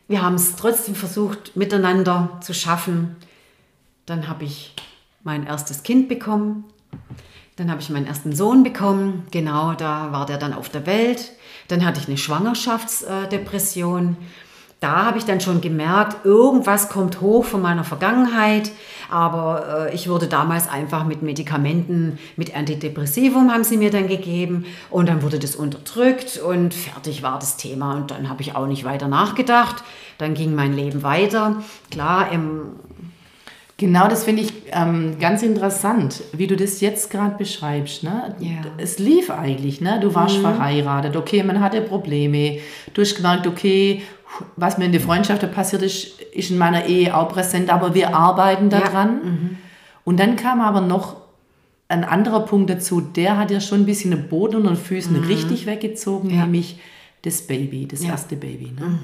Wir 0.07 0.21
haben 0.21 0.35
es 0.35 0.55
trotzdem 0.55 0.93
versucht, 0.93 1.55
miteinander 1.55 2.39
zu 2.41 2.53
schaffen. 2.53 3.15
Dann 4.05 4.27
habe 4.27 4.43
ich 4.43 4.75
mein 5.23 5.47
erstes 5.47 5.83
Kind 5.83 6.07
bekommen. 6.07 6.65
Dann 7.55 7.71
habe 7.71 7.81
ich 7.81 7.89
meinen 7.89 8.07
ersten 8.07 8.35
Sohn 8.35 8.63
bekommen. 8.63 9.25
Genau, 9.31 9.73
da 9.73 10.11
war 10.11 10.25
der 10.25 10.37
dann 10.37 10.53
auf 10.53 10.69
der 10.69 10.85
Welt. 10.85 11.31
Dann 11.67 11.85
hatte 11.85 11.99
ich 11.99 12.07
eine 12.07 12.17
Schwangerschaftsdepression. 12.17 14.17
Da 14.81 15.05
habe 15.05 15.19
ich 15.19 15.25
dann 15.25 15.39
schon 15.39 15.61
gemerkt, 15.61 16.25
irgendwas 16.25 16.89
kommt 16.89 17.21
hoch 17.21 17.45
von 17.45 17.61
meiner 17.61 17.83
Vergangenheit. 17.83 18.71
Aber 19.11 19.89
äh, 19.89 19.93
ich 19.93 20.09
wurde 20.09 20.27
damals 20.27 20.67
einfach 20.67 21.05
mit 21.05 21.21
Medikamenten, 21.21 22.17
mit 22.35 22.55
Antidepressivum 22.55 23.51
haben 23.51 23.63
sie 23.63 23.77
mir 23.77 23.91
dann 23.91 24.07
gegeben. 24.07 24.65
Und 24.89 25.07
dann 25.07 25.21
wurde 25.21 25.37
das 25.37 25.55
unterdrückt 25.55 26.39
und 26.39 26.73
fertig 26.73 27.21
war 27.21 27.37
das 27.37 27.57
Thema. 27.57 27.93
Und 27.93 28.09
dann 28.09 28.27
habe 28.27 28.41
ich 28.41 28.55
auch 28.55 28.65
nicht 28.65 28.83
weiter 28.83 29.07
nachgedacht. 29.07 29.83
Dann 30.17 30.33
ging 30.33 30.55
mein 30.55 30.73
Leben 30.73 31.03
weiter. 31.03 31.61
Klar, 31.91 32.31
im 32.31 32.71
Genau, 33.81 34.07
das 34.07 34.25
finde 34.25 34.43
ich 34.43 34.53
ähm, 34.71 35.15
ganz 35.19 35.41
interessant, 35.41 36.21
wie 36.33 36.45
du 36.45 36.55
das 36.55 36.81
jetzt 36.81 37.09
gerade 37.09 37.35
beschreibst. 37.35 38.03
Ne? 38.03 38.35
Ja. 38.39 38.49
Es 38.77 38.99
lief 38.99 39.31
eigentlich, 39.31 39.81
ne? 39.81 39.99
du 39.99 40.13
warst 40.13 40.37
Mhm. 40.37 40.41
verheiratet, 40.43 41.15
okay, 41.17 41.41
man 41.41 41.59
hatte 41.61 41.81
Probleme, 41.81 42.59
du 42.93 43.01
hast 43.01 43.15
gemerkt, 43.15 43.47
okay, 43.47 44.03
was 44.55 44.77
mir 44.77 44.85
in 44.85 44.91
der 44.91 45.01
Freundschaft 45.01 45.51
passiert 45.51 45.81
ist, 45.81 46.21
ist 46.31 46.51
in 46.51 46.59
meiner 46.59 46.85
Ehe 46.85 47.17
auch 47.17 47.29
präsent, 47.29 47.73
aber 47.73 47.95
wir 47.95 48.15
arbeiten 48.15 48.69
Ja. 48.69 48.77
Mhm. 48.77 48.81
daran. 48.83 49.57
Und 50.03 50.19
dann 50.19 50.35
kam 50.35 50.61
aber 50.61 50.81
noch 50.81 51.15
ein 51.87 52.03
anderer 52.03 52.41
Punkt 52.41 52.69
dazu, 52.69 53.01
der 53.01 53.37
hat 53.39 53.49
ja 53.49 53.59
schon 53.59 53.79
ein 53.81 53.85
bisschen 53.87 54.11
den 54.11 54.29
Boden 54.29 54.57
unter 54.57 54.69
den 54.69 54.77
Füßen 54.77 55.15
richtig 55.25 55.65
weggezogen, 55.65 56.29
Mhm. 56.29 56.35
Ja. 56.35 56.41
nämlich 56.43 56.77
das 57.23 57.41
Baby, 57.43 57.87
das 57.87 58.01
Ja. 58.01 58.07
Mhm. 58.07 58.11
erste 58.11 58.35
Baby. 58.35 58.71
Ne? 58.79 58.99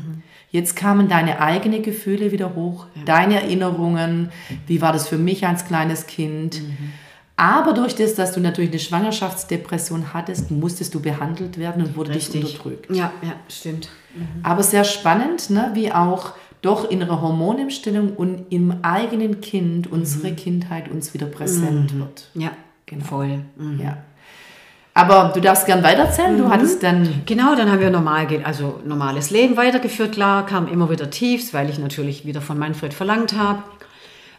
Jetzt 0.49 0.75
kamen 0.75 1.07
deine 1.07 1.39
eigenen 1.41 1.83
Gefühle 1.83 2.31
wieder 2.31 2.55
hoch, 2.55 2.87
deine 3.05 3.41
Erinnerungen, 3.41 4.31
wie 4.65 4.81
war 4.81 4.93
das 4.93 5.07
für 5.07 5.17
mich 5.17 5.45
als 5.45 5.65
kleines 5.65 6.07
Kind. 6.07 6.61
Mhm. 6.61 6.77
Aber 7.39 7.73
durch 7.73 7.93
das, 7.93 8.15
dass 8.15 8.31
du 8.31 8.39
natürlich 8.39 8.71
eine 8.71 8.79
Schwangerschaftsdepression 8.79 10.13
hattest, 10.13 10.49
musstest 10.49 10.95
du 10.95 10.99
behandelt 11.01 11.59
werden 11.59 11.83
und 11.83 11.95
wurde 11.95 12.11
dich 12.13 12.33
unterdrückt. 12.33 12.89
Ja, 12.95 13.11
ja, 13.21 13.33
stimmt. 13.47 13.89
Aber 14.41 14.63
sehr 14.63 14.83
spannend, 14.83 15.51
ne, 15.51 15.69
wie 15.75 15.91
auch 15.91 16.33
doch 16.63 16.89
innere 16.89 17.21
Hormonumstellung 17.21 18.13
und 18.15 18.45
im 18.51 18.83
eigenen 18.83 19.41
Kind 19.41 19.91
unsere 19.91 20.33
Kindheit 20.33 20.89
uns 20.89 21.13
wieder 21.13 21.27
präsent 21.27 21.93
wird. 21.99 22.29
Ja, 22.33 22.51
Genau. 22.87 23.05
voll. 23.05 23.41
Mhm. 23.57 23.79
Ja. 23.83 23.97
Aber 24.97 25.31
du 25.31 25.39
darfst 25.39 25.67
gern 25.67 25.83
weitererzählen. 25.83 26.35
Du 26.39 26.49
hattest 26.49 26.81
dann 26.81 27.21
Genau, 27.27 27.53
dann 27.53 27.71
haben 27.71 27.79
wir 27.79 27.91
normal, 27.91 28.25
also 28.43 28.79
normales 28.83 29.29
Leben 29.29 29.55
weitergeführt. 29.55 30.13
Klar, 30.13 30.47
kamen 30.47 30.67
immer 30.67 30.89
wieder 30.89 31.11
Tiefs, 31.11 31.53
weil 31.53 31.69
ich 31.69 31.77
natürlich 31.77 32.25
wieder 32.25 32.41
von 32.41 32.57
Manfred 32.57 32.95
verlangt 32.95 33.33
habe. 33.33 33.61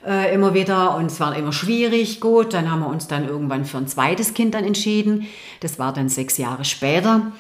Äh, 0.04 0.34
immer 0.34 0.54
wieder 0.54 0.96
und 0.96 1.06
es 1.06 1.20
war 1.20 1.36
immer 1.36 1.52
schwierig. 1.52 2.20
Gut, 2.20 2.54
dann 2.54 2.72
haben 2.72 2.80
wir 2.80 2.88
uns 2.88 3.06
dann 3.06 3.28
irgendwann 3.28 3.66
für 3.66 3.78
ein 3.78 3.86
zweites 3.86 4.34
Kind 4.34 4.54
dann 4.54 4.64
entschieden. 4.64 5.28
Das 5.60 5.78
war 5.78 5.92
dann 5.92 6.08
sechs 6.08 6.38
Jahre 6.38 6.64
später. 6.64 7.30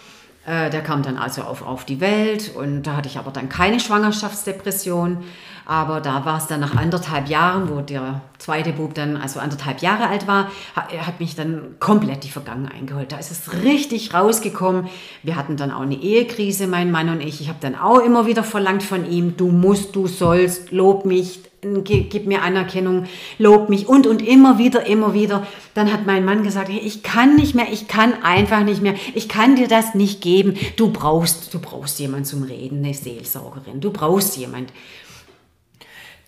Äh, 0.46 0.70
der 0.70 0.82
kam 0.82 1.02
dann 1.02 1.18
also 1.18 1.42
auf, 1.42 1.66
auf 1.66 1.84
die 1.84 2.00
Welt 2.00 2.52
und 2.56 2.82
da 2.84 2.96
hatte 2.96 3.08
ich 3.08 3.18
aber 3.18 3.30
dann 3.30 3.48
keine 3.48 3.80
Schwangerschaftsdepression. 3.80 5.18
Aber 5.66 6.00
da 6.00 6.24
war 6.24 6.38
es 6.38 6.46
dann 6.46 6.60
nach 6.60 6.74
anderthalb 6.76 7.28
Jahren, 7.28 7.68
wo 7.68 7.82
der 7.82 8.22
zweite 8.38 8.72
Bub 8.72 8.94
dann 8.94 9.18
also 9.18 9.38
anderthalb 9.38 9.82
Jahre 9.82 10.08
alt 10.08 10.26
war, 10.26 10.50
ha- 10.74 10.88
hat 11.06 11.20
mich 11.20 11.34
dann 11.36 11.76
komplett 11.78 12.24
die 12.24 12.30
Vergangenheit 12.30 12.76
eingeholt. 12.76 13.12
Da 13.12 13.18
ist 13.18 13.30
es 13.30 13.62
richtig 13.62 14.14
rausgekommen. 14.14 14.88
Wir 15.22 15.36
hatten 15.36 15.58
dann 15.58 15.70
auch 15.70 15.82
eine 15.82 15.96
Ehekrise, 15.96 16.66
mein 16.68 16.90
Mann 16.90 17.10
und 17.10 17.20
ich. 17.20 17.42
Ich 17.42 17.48
habe 17.50 17.58
dann 17.60 17.74
auch 17.74 17.98
immer 17.98 18.24
wieder 18.26 18.44
verlangt 18.44 18.82
von 18.82 19.04
ihm, 19.10 19.36
du 19.36 19.48
musst, 19.48 19.94
du 19.94 20.06
sollst, 20.06 20.72
lob 20.72 21.04
mich, 21.04 21.40
gib, 21.84 22.26
mir 22.26 22.42
Anerkennung, 22.42 23.06
lob 23.38 23.68
mich 23.68 23.88
und 23.88 24.06
und 24.06 24.22
immer 24.26 24.58
wieder, 24.58 24.86
immer 24.86 25.14
wieder. 25.14 25.46
Dann 25.74 25.92
hat 25.92 26.06
mein 26.06 26.24
Mann 26.24 26.42
gesagt, 26.42 26.68
hey, 26.68 26.78
ich 26.78 27.02
kann 27.02 27.36
nicht 27.36 27.54
mehr, 27.54 27.66
ich 27.72 27.88
kann 27.88 28.22
einfach 28.22 28.62
nicht 28.64 28.82
mehr, 28.82 28.94
ich 29.14 29.28
kann 29.28 29.56
dir 29.56 29.68
das 29.68 29.94
nicht 29.94 30.20
geben. 30.20 30.54
Du 30.76 30.90
brauchst, 30.92 31.52
du 31.52 31.58
brauchst 31.58 31.98
jemand 31.98 32.26
zum 32.26 32.42
Reden, 32.44 32.84
eine 32.84 32.94
Seelsorgerin. 32.94 33.80
Du 33.80 33.90
brauchst 33.90 34.36
jemand. 34.36 34.72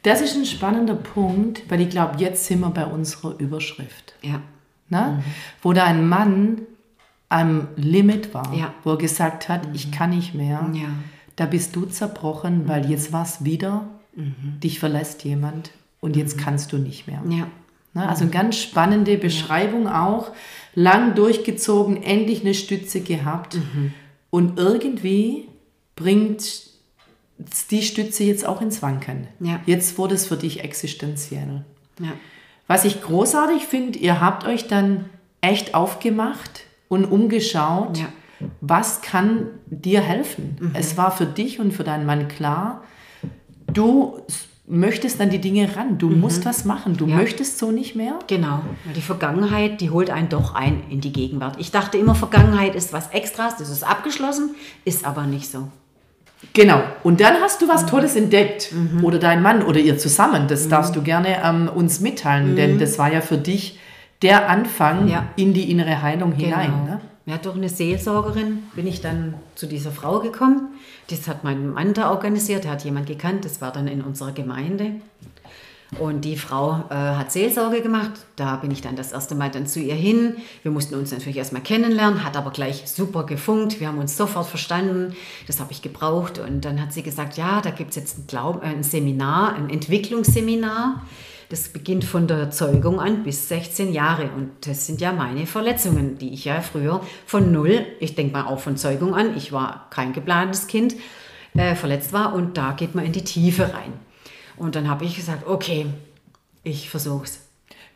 Das 0.02 0.20
ist 0.22 0.34
ein 0.34 0.46
spannender 0.46 0.94
Punkt, 0.94 1.62
weil 1.70 1.80
ich 1.82 1.90
glaube, 1.90 2.14
jetzt 2.18 2.46
sind 2.46 2.60
wir 2.60 2.70
bei 2.70 2.86
unserer 2.86 3.38
Überschrift. 3.38 4.14
Ja, 4.22 4.40
Ne? 4.92 5.22
Wo 5.62 5.72
da 5.72 5.84
ein 5.84 6.08
Mann 6.08 6.62
am 7.28 7.68
Limit 7.76 8.34
war, 8.34 8.52
Ja. 8.52 8.74
wo 8.82 8.90
er 8.90 8.98
gesagt 8.98 9.48
hat, 9.48 9.60
ich 9.72 9.92
kann 9.92 10.10
nicht 10.10 10.34
mehr. 10.34 10.68
Ja. 10.74 10.88
Da 11.36 11.46
bist 11.46 11.76
du 11.76 11.84
zerbrochen, 11.86 12.66
weil 12.66 12.90
jetzt 12.90 13.12
war 13.12 13.22
es 13.22 13.44
wieder, 13.44 13.86
dich 14.14 14.78
verlässt 14.78 15.24
jemand 15.24 15.70
und 16.00 16.16
jetzt 16.16 16.36
kannst 16.38 16.72
du 16.72 16.78
nicht 16.78 17.06
mehr. 17.06 17.22
ja, 17.28 17.46
Ne? 17.92 18.08
Also 18.08 18.22
eine 18.22 18.30
ganz 18.30 18.56
spannende 18.56 19.18
Beschreibung 19.18 19.88
auch, 19.88 20.30
lang 20.76 21.14
durchgezogen, 21.16 22.00
endlich 22.02 22.42
eine 22.42 22.54
Stütze 22.54 23.00
gehabt 23.00 23.58
und 24.30 24.58
irgendwie 24.58 25.48
bringt 25.96 26.68
die 27.70 27.82
Stütze 27.82 28.22
jetzt 28.24 28.46
auch 28.46 28.60
ins 28.60 28.80
Wanken. 28.82 29.26
Ja. 29.40 29.60
Jetzt 29.66 29.98
wurde 29.98 30.14
es 30.14 30.26
für 30.26 30.36
dich 30.36 30.62
existenziell. 30.62 31.64
ja. 31.98 32.12
Was 32.68 32.84
ich 32.84 33.02
großartig 33.02 33.64
finde, 33.66 33.98
ihr 33.98 34.20
habt 34.20 34.46
euch 34.46 34.68
dann 34.68 35.06
echt 35.40 35.74
aufgemacht 35.74 36.60
und 36.88 37.04
umgeschaut, 37.04 37.98
Ja. 37.98 38.06
was 38.60 39.02
kann 39.02 39.48
dir 39.66 40.00
helfen. 40.00 40.70
Es 40.74 40.96
war 40.96 41.10
für 41.10 41.26
dich 41.26 41.58
und 41.58 41.72
für 41.72 41.82
deinen 41.82 42.06
Mann 42.06 42.28
klar, 42.28 42.84
du 43.72 44.20
möchtest 44.66 45.20
an 45.20 45.30
die 45.30 45.40
Dinge 45.40 45.68
ran, 45.76 45.98
du 45.98 46.08
musst 46.08 46.44
was 46.46 46.64
machen, 46.64 46.96
du 46.96 47.06
Ja. 47.06 47.16
möchtest 47.16 47.58
so 47.58 47.72
nicht 47.72 47.96
mehr. 47.96 48.14
Genau. 48.28 48.60
Die 48.94 49.00
Vergangenheit, 49.02 49.80
die 49.80 49.90
holt 49.90 50.10
einen 50.10 50.28
doch 50.28 50.54
ein 50.54 50.82
in 50.90 51.00
die 51.00 51.12
Gegenwart. 51.12 51.56
Ich 51.58 51.72
dachte 51.72 51.98
immer, 51.98 52.14
Vergangenheit 52.14 52.74
ist 52.76 52.92
was 52.92 53.08
Extras, 53.08 53.56
das 53.56 53.68
ist 53.68 53.82
abgeschlossen, 53.82 54.50
ist 54.84 55.04
aber 55.04 55.24
nicht 55.26 55.50
so. 55.50 55.66
Genau. 56.54 56.80
Und 57.02 57.20
dann 57.20 57.34
hast 57.42 57.60
du 57.60 57.66
Mhm. 57.66 57.70
was 57.70 57.86
Tolles 57.86 58.16
entdeckt. 58.16 58.72
Oder 59.02 59.18
dein 59.18 59.42
Mann 59.42 59.62
oder 59.62 59.78
ihr 59.80 59.98
zusammen. 59.98 60.46
Das 60.48 60.66
Mhm. 60.66 60.70
darfst 60.70 60.96
du 60.96 61.02
gerne 61.02 61.36
ähm, 61.44 61.68
uns 61.74 62.00
mitteilen, 62.00 62.56
denn 62.56 62.78
das 62.78 62.98
war 62.98 63.12
ja 63.12 63.20
für 63.20 63.36
dich 63.38 63.78
der 64.22 64.48
Anfang 64.48 65.08
Ja. 65.08 65.26
in 65.36 65.52
die 65.52 65.70
innere 65.70 66.00
Heilung 66.00 66.32
hinein. 66.32 66.72
Genau. 66.86 67.00
Ne? 67.30 67.36
Ja, 67.36 67.38
durch 67.38 67.56
eine 67.56 67.68
Seelsorgerin 67.68 68.64
bin 68.74 68.86
ich 68.86 69.00
dann 69.00 69.34
zu 69.54 69.66
dieser 69.66 69.92
Frau 69.92 70.20
gekommen. 70.20 70.68
Das 71.08 71.28
hat 71.28 71.44
mein 71.44 71.70
Mann 71.70 71.94
da 71.94 72.10
organisiert, 72.10 72.64
er 72.64 72.72
hat 72.72 72.84
jemand 72.84 73.06
gekannt, 73.06 73.44
das 73.44 73.60
war 73.60 73.72
dann 73.72 73.88
in 73.88 74.02
unserer 74.02 74.32
Gemeinde. 74.32 74.92
Und 75.98 76.24
die 76.24 76.36
Frau 76.36 76.84
äh, 76.88 76.94
hat 76.94 77.32
Seelsorge 77.32 77.82
gemacht. 77.82 78.12
Da 78.36 78.54
bin 78.56 78.70
ich 78.70 78.80
dann 78.80 78.94
das 78.94 79.10
erste 79.10 79.34
Mal 79.34 79.50
dann 79.50 79.66
zu 79.66 79.80
ihr 79.80 79.96
hin. 79.96 80.36
Wir 80.62 80.70
mussten 80.70 80.94
uns 80.94 81.10
natürlich 81.10 81.36
erstmal 81.36 81.62
kennenlernen, 81.62 82.22
hat 82.22 82.36
aber 82.36 82.52
gleich 82.52 82.84
super 82.88 83.26
gefunkt. 83.26 83.80
Wir 83.80 83.88
haben 83.88 83.98
uns 83.98 84.16
sofort 84.16 84.46
verstanden. 84.46 85.16
Das 85.48 85.58
habe 85.58 85.72
ich 85.72 85.82
gebraucht. 85.82 86.38
Und 86.38 86.64
dann 86.64 86.80
hat 86.80 86.92
sie 86.92 87.02
gesagt, 87.02 87.36
ja, 87.36 87.60
da 87.60 87.70
gibt 87.70 87.90
es 87.90 87.96
jetzt 87.96 88.18
ein, 88.18 88.26
Glaub 88.28 88.62
äh, 88.62 88.68
ein 88.68 88.84
Seminar, 88.84 89.56
ein 89.56 89.68
Entwicklungsseminar. 89.68 91.02
Das 91.50 91.68
beginnt 91.68 92.04
von 92.04 92.28
der 92.28 92.52
Zeugung 92.52 93.00
an 93.00 93.24
bis 93.24 93.48
16 93.48 93.92
Jahre. 93.92 94.30
Und 94.36 94.50
das 94.64 94.86
sind 94.86 95.00
ja 95.00 95.12
meine 95.12 95.46
Verletzungen, 95.46 96.16
die 96.16 96.32
ich 96.32 96.44
ja 96.44 96.60
früher 96.60 97.00
von 97.26 97.50
null, 97.50 97.84
ich 97.98 98.14
denke 98.14 98.32
mal 98.32 98.46
auch 98.46 98.60
von 98.60 98.76
Zeugung 98.76 99.14
an, 99.16 99.36
ich 99.36 99.50
war 99.50 99.88
kein 99.90 100.12
geplantes 100.12 100.68
Kind, 100.68 100.94
äh, 101.54 101.74
verletzt 101.74 102.12
war. 102.12 102.34
Und 102.34 102.56
da 102.56 102.70
geht 102.70 102.94
man 102.94 103.04
in 103.04 103.10
die 103.10 103.24
Tiefe 103.24 103.64
rein. 103.74 103.92
Und 104.56 104.76
dann 104.76 104.88
habe 104.88 105.04
ich 105.04 105.16
gesagt, 105.16 105.44
okay, 105.48 105.86
ich 106.62 106.88
versuch's. 106.88 107.40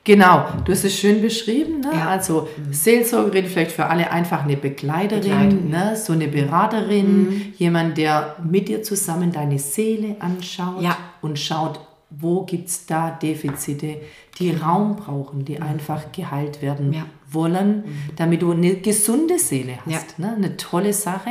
Genau, 0.02 0.48
du 0.64 0.72
hast 0.72 0.84
es 0.84 0.98
schön 0.98 1.22
beschrieben. 1.22 1.80
Ne? 1.80 1.92
Ja. 1.94 2.08
Also 2.08 2.48
Seelsorgerin, 2.72 3.46
vielleicht 3.46 3.70
für 3.70 3.86
alle 3.86 4.10
einfach 4.10 4.42
eine 4.42 4.56
Begleiterin, 4.56 5.22
Begleitung, 5.22 5.70
ne? 5.70 5.96
so 5.96 6.12
eine 6.12 6.26
Beraterin, 6.26 7.54
jemand, 7.56 7.98
der 7.98 8.34
mit 8.42 8.68
dir 8.68 8.82
zusammen 8.82 9.30
deine 9.32 9.60
Seele 9.60 10.16
anschaut 10.18 10.82
Ja. 10.82 10.98
und 11.22 11.38
schaut, 11.38 11.78
wo 12.18 12.42
gibt 12.44 12.68
es 12.68 12.86
da 12.86 13.10
Defizite, 13.10 13.96
die 14.38 14.50
Raum 14.50 14.96
brauchen, 14.96 15.44
die 15.44 15.60
einfach 15.60 16.12
geheilt 16.12 16.60
werden 16.62 16.92
Ja. 16.92 17.06
wollen, 17.30 17.84
damit 18.16 18.42
du 18.42 18.52
eine 18.52 18.76
gesunde 18.76 19.38
Seele 19.38 19.78
hast. 19.84 20.18
Ja. 20.18 20.26
Ne? 20.30 20.34
Eine 20.36 20.56
tolle 20.56 20.92
Sache. 20.92 21.30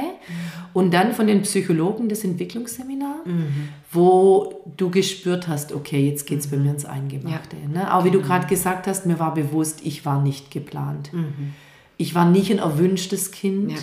Und 0.74 0.94
dann 0.94 1.14
von 1.14 1.28
den 1.28 1.42
Psychologen 1.44 2.10
das 2.10 2.24
Entwicklungsseminar, 2.24 3.18
wo 3.92 4.64
du 4.78 4.90
gespürt 4.90 5.48
hast, 5.48 5.72
okay, 5.74 6.10
jetzt 6.10 6.26
geht 6.26 6.40
es 6.40 6.48
bei 6.48 6.58
mir 6.58 6.72
ins 6.72 6.86
Eingemachte. 6.86 7.56
Ne? 7.72 7.94
Auch 7.94 8.04
wie 8.06 8.12
du 8.12 8.22
gerade 8.22 8.48
gesagt 8.48 8.88
hast, 8.88 9.06
mir 9.06 9.20
war 9.20 9.34
bewusst, 9.34 9.82
ich 9.84 10.06
war 10.06 10.22
nicht 10.22 10.50
geplant. 10.52 11.12
Ich 11.98 12.16
war 12.16 12.26
nicht 12.30 12.52
ein 12.52 12.60
erwünschtes 12.60 13.32
Kind. 13.32 13.72
Ja. 13.74 13.78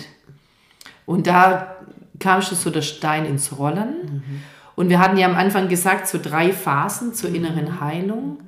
Und 1.05 1.27
da 1.27 1.75
kam 2.19 2.41
schon 2.41 2.57
so 2.57 2.69
der 2.69 2.81
Stein 2.83 3.25
ins 3.25 3.57
Rollen. 3.57 4.23
Und 4.81 4.89
wir 4.89 4.97
hatten 4.97 5.15
ja 5.15 5.27
am 5.27 5.35
Anfang 5.35 5.69
gesagt, 5.69 6.07
so 6.07 6.17
drei 6.19 6.51
Phasen 6.51 7.13
zur 7.13 7.29
inneren 7.29 7.81
Heilung. 7.81 8.39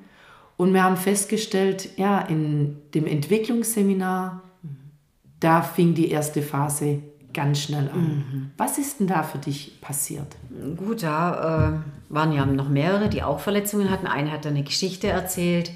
Und 0.58 0.74
wir 0.74 0.84
haben 0.84 0.98
festgestellt, 0.98 1.90
ja, 1.96 2.22
in 2.22 2.78
dem 2.96 3.06
Entwicklungsseminar, 3.06 4.42
da 5.40 5.62
fing 5.62 5.94
die 5.94 6.10
erste 6.10 6.42
Phase 6.42 7.04
ganz 7.36 7.60
schnell 7.60 7.88
an. 7.94 8.52
Was 8.58 8.80
ist 8.80 9.00
denn 9.00 9.06
da 9.06 9.22
für 9.22 9.38
dich 9.38 9.80
passiert? 9.80 10.26
Gut, 10.76 11.04
da 11.04 11.84
äh, 12.10 12.12
waren 12.12 12.32
ja 12.32 12.48
noch 12.48 12.68
mehrere, 12.68 13.10
die 13.10 13.22
auch 13.22 13.40
Verletzungen 13.40 13.92
hatten. 13.92 14.08
Eine 14.08 14.32
hat 14.32 14.48
eine 14.48 14.64
Geschichte 14.64 15.10
erzählt, 15.10 15.70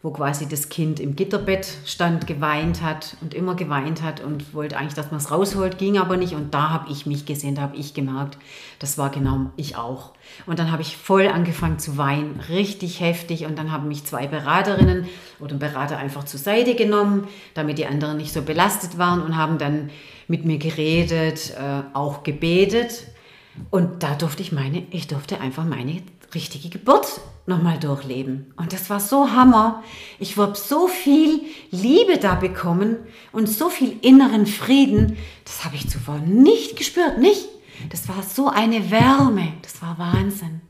wo 0.00 0.12
quasi 0.12 0.46
das 0.48 0.68
Kind 0.68 1.00
im 1.00 1.16
Gitterbett 1.16 1.66
stand, 1.84 2.28
geweint 2.28 2.82
hat 2.82 3.16
und 3.20 3.34
immer 3.34 3.56
geweint 3.56 4.00
hat 4.00 4.20
und 4.20 4.54
wollte 4.54 4.76
eigentlich, 4.76 4.94
dass 4.94 5.10
man 5.10 5.18
es 5.18 5.32
rausholt, 5.32 5.76
ging 5.76 5.98
aber 5.98 6.16
nicht. 6.16 6.34
Und 6.34 6.54
da 6.54 6.70
habe 6.70 6.92
ich 6.92 7.04
mich 7.04 7.26
gesehen, 7.26 7.56
da 7.56 7.62
habe 7.62 7.76
ich 7.76 7.94
gemerkt, 7.94 8.38
das 8.78 8.96
war 8.96 9.10
genau 9.10 9.50
ich 9.56 9.76
auch. 9.76 10.12
Und 10.46 10.60
dann 10.60 10.70
habe 10.70 10.82
ich 10.82 10.96
voll 10.96 11.26
angefangen 11.26 11.80
zu 11.80 11.96
weinen, 11.98 12.38
richtig 12.48 13.00
heftig. 13.00 13.44
Und 13.44 13.58
dann 13.58 13.72
haben 13.72 13.88
mich 13.88 14.04
zwei 14.04 14.28
Beraterinnen 14.28 15.08
oder 15.40 15.56
ein 15.56 15.58
Berater 15.58 15.98
einfach 15.98 16.22
zur 16.22 16.38
Seite 16.38 16.76
genommen, 16.76 17.26
damit 17.54 17.78
die 17.78 17.86
anderen 17.86 18.18
nicht 18.18 18.32
so 18.32 18.42
belastet 18.42 18.98
waren 18.98 19.20
und 19.20 19.36
haben 19.36 19.58
dann 19.58 19.90
mit 20.28 20.44
mir 20.44 20.58
geredet, 20.58 21.54
äh, 21.58 21.82
auch 21.92 22.22
gebetet. 22.22 23.08
Und 23.70 24.04
da 24.04 24.14
durfte 24.14 24.42
ich 24.42 24.52
meine, 24.52 24.84
ich 24.90 25.08
durfte 25.08 25.40
einfach 25.40 25.64
meine 25.64 26.02
richtige 26.34 26.68
Geburt 26.68 27.20
nochmal 27.46 27.78
durchleben. 27.78 28.52
Und 28.56 28.72
das 28.72 28.90
war 28.90 29.00
so 29.00 29.30
Hammer. 29.30 29.82
Ich 30.18 30.36
habe 30.36 30.54
so 30.56 30.86
viel 30.88 31.40
Liebe 31.70 32.18
da 32.18 32.34
bekommen 32.34 32.96
und 33.32 33.48
so 33.48 33.70
viel 33.70 33.96
inneren 34.02 34.46
Frieden. 34.46 35.16
Das 35.44 35.64
habe 35.64 35.76
ich 35.76 35.88
zuvor 35.88 36.18
nicht 36.18 36.76
gespürt, 36.76 37.18
nicht? 37.18 37.46
Das 37.90 38.08
war 38.08 38.22
so 38.22 38.48
eine 38.48 38.90
Wärme. 38.90 39.52
Das 39.62 39.80
war 39.80 39.98
Wahnsinn. 39.98 40.60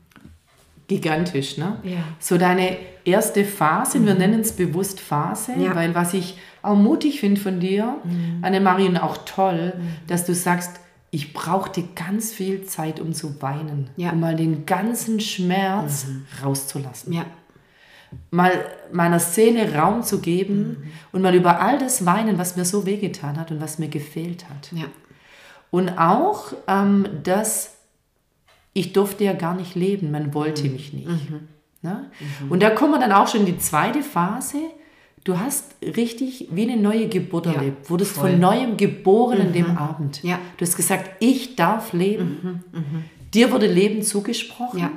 Gigantisch, 0.87 1.57
ne? 1.57 1.79
Ja. 1.83 2.03
So 2.19 2.37
deine 2.37 2.77
erste 3.05 3.45
Phase, 3.45 4.03
wir 4.05 4.15
nennen 4.15 4.39
es 4.39 4.53
bewusst 4.55 4.99
Phase, 4.99 5.53
Ja. 5.57 5.75
weil 5.75 5.93
was 5.93 6.13
ich 6.13 6.37
auch 6.61 6.75
mutig 6.75 7.19
finde 7.19 7.39
von 7.39 7.59
dir, 7.59 7.97
Annemarie, 8.41 8.87
und 8.87 8.97
auch 8.97 9.17
toll, 9.25 9.73
dass 10.07 10.25
du 10.25 10.33
sagst, 10.33 10.79
ich 11.11 11.33
brauchte 11.33 11.83
ganz 11.95 12.31
viel 12.31 12.65
Zeit, 12.65 12.99
um 12.99 13.13
zu 13.13 13.41
weinen, 13.41 13.89
Ja. 13.97 14.11
um 14.11 14.19
mal 14.19 14.35
den 14.35 14.65
ganzen 14.65 15.19
Schmerz 15.19 16.05
rauszulassen. 16.43 17.13
Ja. 17.13 17.25
Mal 18.31 18.51
meiner 18.91 19.19
Seele 19.19 19.75
Raum 19.75 20.01
zu 20.03 20.19
geben 20.19 20.91
und 21.11 21.21
mal 21.21 21.35
über 21.35 21.61
all 21.61 21.77
das 21.77 22.05
weinen, 22.05 22.37
was 22.37 22.55
mir 22.55 22.65
so 22.65 22.85
wehgetan 22.85 23.39
hat 23.39 23.51
und 23.51 23.61
was 23.61 23.77
mir 23.79 23.87
gefehlt 23.89 24.49
hat. 24.49 24.71
Ja. 24.71 24.85
Und 25.71 25.89
auch, 25.99 26.53
ähm, 26.67 27.07
dass 27.23 27.75
ich 28.73 28.93
durfte 28.93 29.23
ja 29.23 29.33
gar 29.33 29.53
nicht 29.55 29.75
leben, 29.75 30.09
man 30.11 30.33
wollte 30.33 30.63
Mhm. 30.65 30.73
mich 30.73 30.93
nicht. 30.93 31.07
Ne? 31.81 32.11
Und 32.49 32.61
da 32.63 32.69
kommen 32.71 32.93
wir 32.93 32.99
dann 32.99 33.11
auch 33.11 33.27
schon 33.27 33.41
in 33.41 33.45
die 33.45 33.57
zweite 33.57 34.01
Phase. 34.03 34.57
Du 35.23 35.37
hast 35.37 35.75
richtig 35.81 36.47
wie 36.51 36.63
eine 36.63 36.77
neue 36.81 37.07
Geburt 37.09 37.45
Ja, 37.45 37.53
erlebt, 37.53 37.89
wurdest 37.89 38.11
voll. 38.13 38.29
Mhm. 38.29 38.31
von 38.33 38.39
neuem 38.41 38.77
geboren 38.77 39.39
in 39.39 39.53
dem 39.53 39.77
Abend. 39.77 40.23
Ja. 40.23 40.39
Du 40.57 40.65
hast 40.65 40.75
gesagt, 40.77 41.11
ich 41.19 41.55
darf 41.55 41.93
leben. 41.93 42.63
Dir 43.33 43.51
wurde 43.51 43.67
Leben 43.67 44.01
zugesprochen. 44.01 44.79
Ja. 44.79 44.91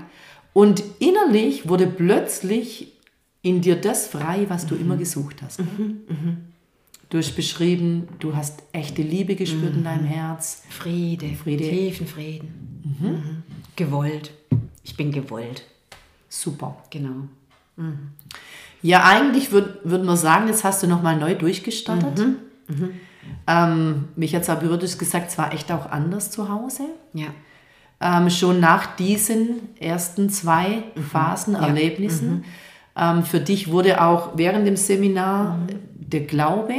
Und 0.53 0.83
innerlich 1.01 1.69
wurde 1.69 1.87
plötzlich 1.87 2.93
in 3.43 3.61
dir 3.61 3.77
das 3.77 4.07
frei, 4.07 4.47
was 4.49 4.65
Mhm. 4.65 4.69
du 4.69 4.75
immer 4.77 4.97
gesucht 4.97 5.43
hast. 5.43 5.61
Du 7.11 7.19
hast 7.19 7.35
beschrieben, 7.37 8.09
du 8.21 8.35
hast 8.37 8.63
echte 8.73 9.03
Liebe 9.03 9.35
gespürt 9.35 9.75
in 9.75 9.85
deinem 9.85 10.05
Herz. 10.07 10.63
Friede, 10.71 11.35
Friede. 11.35 11.69
tiefen 11.69 12.07
Frieden. 12.07 12.83
Mhm. 13.01 13.43
Gewollt. 13.77 14.31
Ich 14.85 14.97
bin 14.97 15.11
gewollt. 15.13 15.65
Super. 16.29 16.77
Genau. 16.91 17.29
Ja, 18.83 19.05
eigentlich 19.05 19.53
würde 19.53 19.79
würd 19.85 20.05
man 20.05 20.17
sagen, 20.17 20.49
jetzt 20.49 20.65
hast 20.65 20.83
du 20.83 20.87
nochmal 20.87 21.17
neu 21.17 21.35
durchgestartet. 21.35 22.19
Mhm. 22.69 22.91
Ähm, 23.47 24.09
mich 24.17 24.35
hat 24.35 24.43
es 24.43 24.51
aber 24.51 24.63
hast 24.63 24.99
gesagt, 24.99 25.31
es 25.31 25.39
war 25.39 25.53
echt 25.53 25.71
auch 25.73 25.91
anders 25.91 26.31
zu 26.31 26.49
Hause. 26.49 26.83
Ja. 27.13 27.27
Ähm, 28.01 28.31
schon 28.31 28.61
nach 28.61 28.97
diesen 28.97 29.77
ersten 29.79 30.31
zwei 30.31 30.83
Mhm. 30.95 31.03
Phasen, 31.03 31.55
Erlebnissen. 31.55 32.45
Ähm, 32.97 33.23
für 33.23 33.41
dich 33.41 33.71
wurde 33.71 34.03
auch 34.03 34.31
während 34.37 34.67
dem 34.67 34.77
Seminar 34.77 35.59
der 35.95 36.21
Glaube 36.23 36.75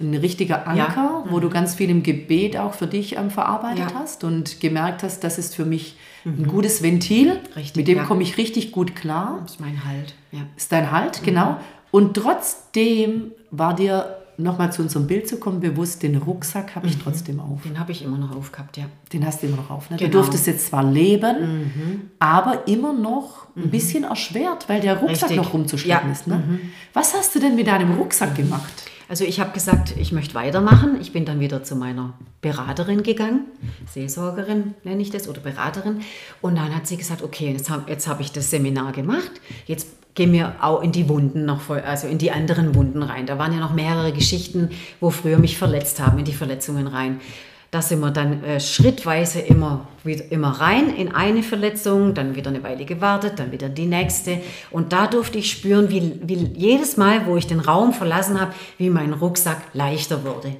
ein 0.00 0.14
richtiger 0.14 0.66
Anker, 0.66 1.24
wo 1.28 1.38
du 1.40 1.50
ganz 1.50 1.74
viel 1.74 1.90
im 1.90 2.02
Gebet 2.02 2.56
auch 2.56 2.72
für 2.74 2.86
dich 2.86 3.16
ähm, 3.16 3.30
verarbeitet 3.30 3.84
Mhm. 3.86 3.90
Ja. 3.90 3.94
hast 4.00 4.24
und 4.24 4.60
gemerkt 4.60 5.02
hast, 5.02 5.22
das 5.24 5.38
ist 5.38 5.54
für 5.54 5.64
mich 5.64 5.96
ein 6.24 6.46
gutes 6.46 6.82
Ventil. 6.82 7.40
Richtig, 7.56 7.76
mit 7.76 7.88
dem 7.88 7.98
ja. 7.98 8.04
komme 8.04 8.22
ich 8.22 8.36
richtig 8.38 8.72
gut 8.72 8.94
klar. 8.96 9.38
Das 9.42 9.52
ist 9.52 9.60
mein 9.60 9.84
Halt. 9.84 10.14
Ja. 10.32 10.40
ist 10.56 10.70
dein 10.72 10.90
Halt, 10.90 11.22
genau. 11.22 11.56
Und 11.90 12.14
trotzdem 12.14 13.32
war 13.50 13.74
dir, 13.74 14.14
nochmal 14.40 14.72
zu 14.72 14.82
unserem 14.82 15.06
Bild 15.08 15.28
zu 15.28 15.38
kommen, 15.38 15.58
bewusst, 15.60 16.02
den 16.04 16.16
Rucksack 16.16 16.76
habe 16.76 16.86
ich 16.86 16.96
trotzdem 16.98 17.40
auf. 17.40 17.62
Den 17.64 17.78
habe 17.78 17.90
ich 17.90 18.04
immer 18.04 18.18
noch 18.18 18.36
aufgehabt, 18.36 18.76
ja. 18.76 18.84
Den 19.12 19.26
hast 19.26 19.42
du 19.42 19.48
immer 19.48 19.56
noch 19.56 19.68
auf. 19.70 19.90
Ne? 19.90 19.96
Du 19.96 20.04
Genau. 20.04 20.18
durftest 20.18 20.46
jetzt 20.46 20.68
zwar 20.68 20.84
leben, 20.84 22.10
aber 22.20 22.68
immer 22.68 22.92
noch 22.92 23.48
ein 23.56 23.70
bisschen 23.70 24.04
erschwert, 24.04 24.68
weil 24.68 24.80
der 24.80 24.98
Rucksack 24.98 25.30
Richtig. 25.30 25.36
noch 25.38 25.52
rumzuschleppen 25.52 26.08
Ja. 26.08 26.12
ist. 26.12 26.26
Ne? 26.28 26.60
Was 26.92 27.14
hast 27.14 27.34
du 27.34 27.40
denn 27.40 27.56
mit 27.56 27.66
deinem 27.66 27.92
Rucksack 27.98 28.36
gemacht? 28.36 28.72
Also 29.08 29.24
ich 29.24 29.40
habe 29.40 29.52
gesagt, 29.52 29.94
ich 29.96 30.12
möchte 30.12 30.34
weitermachen. 30.34 30.98
Ich 31.00 31.12
bin 31.12 31.24
dann 31.24 31.40
wieder 31.40 31.62
zu 31.62 31.76
meiner 31.76 32.12
Beraterin 32.42 33.02
gegangen, 33.02 33.46
Seelsorgerin 33.86 34.74
nenne 34.84 35.02
ich 35.02 35.10
das 35.10 35.28
oder 35.28 35.40
Beraterin. 35.40 36.02
Und 36.42 36.56
dann 36.56 36.74
hat 36.74 36.86
sie 36.86 36.96
gesagt, 36.96 37.22
okay, 37.22 37.52
jetzt 37.52 37.70
habe 37.70 37.90
hab 37.90 38.20
ich 38.20 38.32
das 38.32 38.50
Seminar 38.50 38.92
gemacht, 38.92 39.30
jetzt 39.66 39.88
gehen 40.14 40.32
wir 40.32 40.56
auch 40.60 40.82
in 40.82 40.92
die 40.92 41.08
Wunden 41.08 41.44
noch 41.44 41.60
voll, 41.60 41.80
also 41.80 42.08
in 42.08 42.18
die 42.18 42.32
anderen 42.32 42.74
Wunden 42.74 43.02
rein. 43.02 43.26
Da 43.26 43.38
waren 43.38 43.52
ja 43.52 43.60
noch 43.60 43.72
mehrere 43.72 44.12
Geschichten, 44.12 44.70
wo 45.00 45.10
früher 45.10 45.38
mich 45.38 45.56
verletzt 45.56 46.00
haben, 46.00 46.18
in 46.18 46.24
die 46.24 46.32
Verletzungen 46.32 46.88
rein. 46.88 47.20
Da 47.70 47.82
sind 47.82 48.00
wir 48.00 48.10
dann 48.10 48.42
äh, 48.44 48.60
schrittweise 48.60 49.40
immer, 49.40 49.88
wieder, 50.02 50.32
immer 50.32 50.52
rein 50.52 50.88
in 50.88 51.14
eine 51.14 51.42
Verletzung, 51.42 52.14
dann 52.14 52.34
wieder 52.34 52.48
eine 52.48 52.62
Weile 52.62 52.86
gewartet, 52.86 53.34
dann 53.38 53.52
wieder 53.52 53.68
die 53.68 53.84
nächste. 53.84 54.40
Und 54.70 54.94
da 54.94 55.06
durfte 55.06 55.36
ich 55.36 55.50
spüren, 55.50 55.90
wie, 55.90 56.18
wie 56.22 56.50
jedes 56.56 56.96
Mal, 56.96 57.26
wo 57.26 57.36
ich 57.36 57.46
den 57.46 57.60
Raum 57.60 57.92
verlassen 57.92 58.40
habe, 58.40 58.54
wie 58.78 58.88
mein 58.88 59.12
Rucksack 59.12 59.60
leichter 59.74 60.24
wurde. 60.24 60.56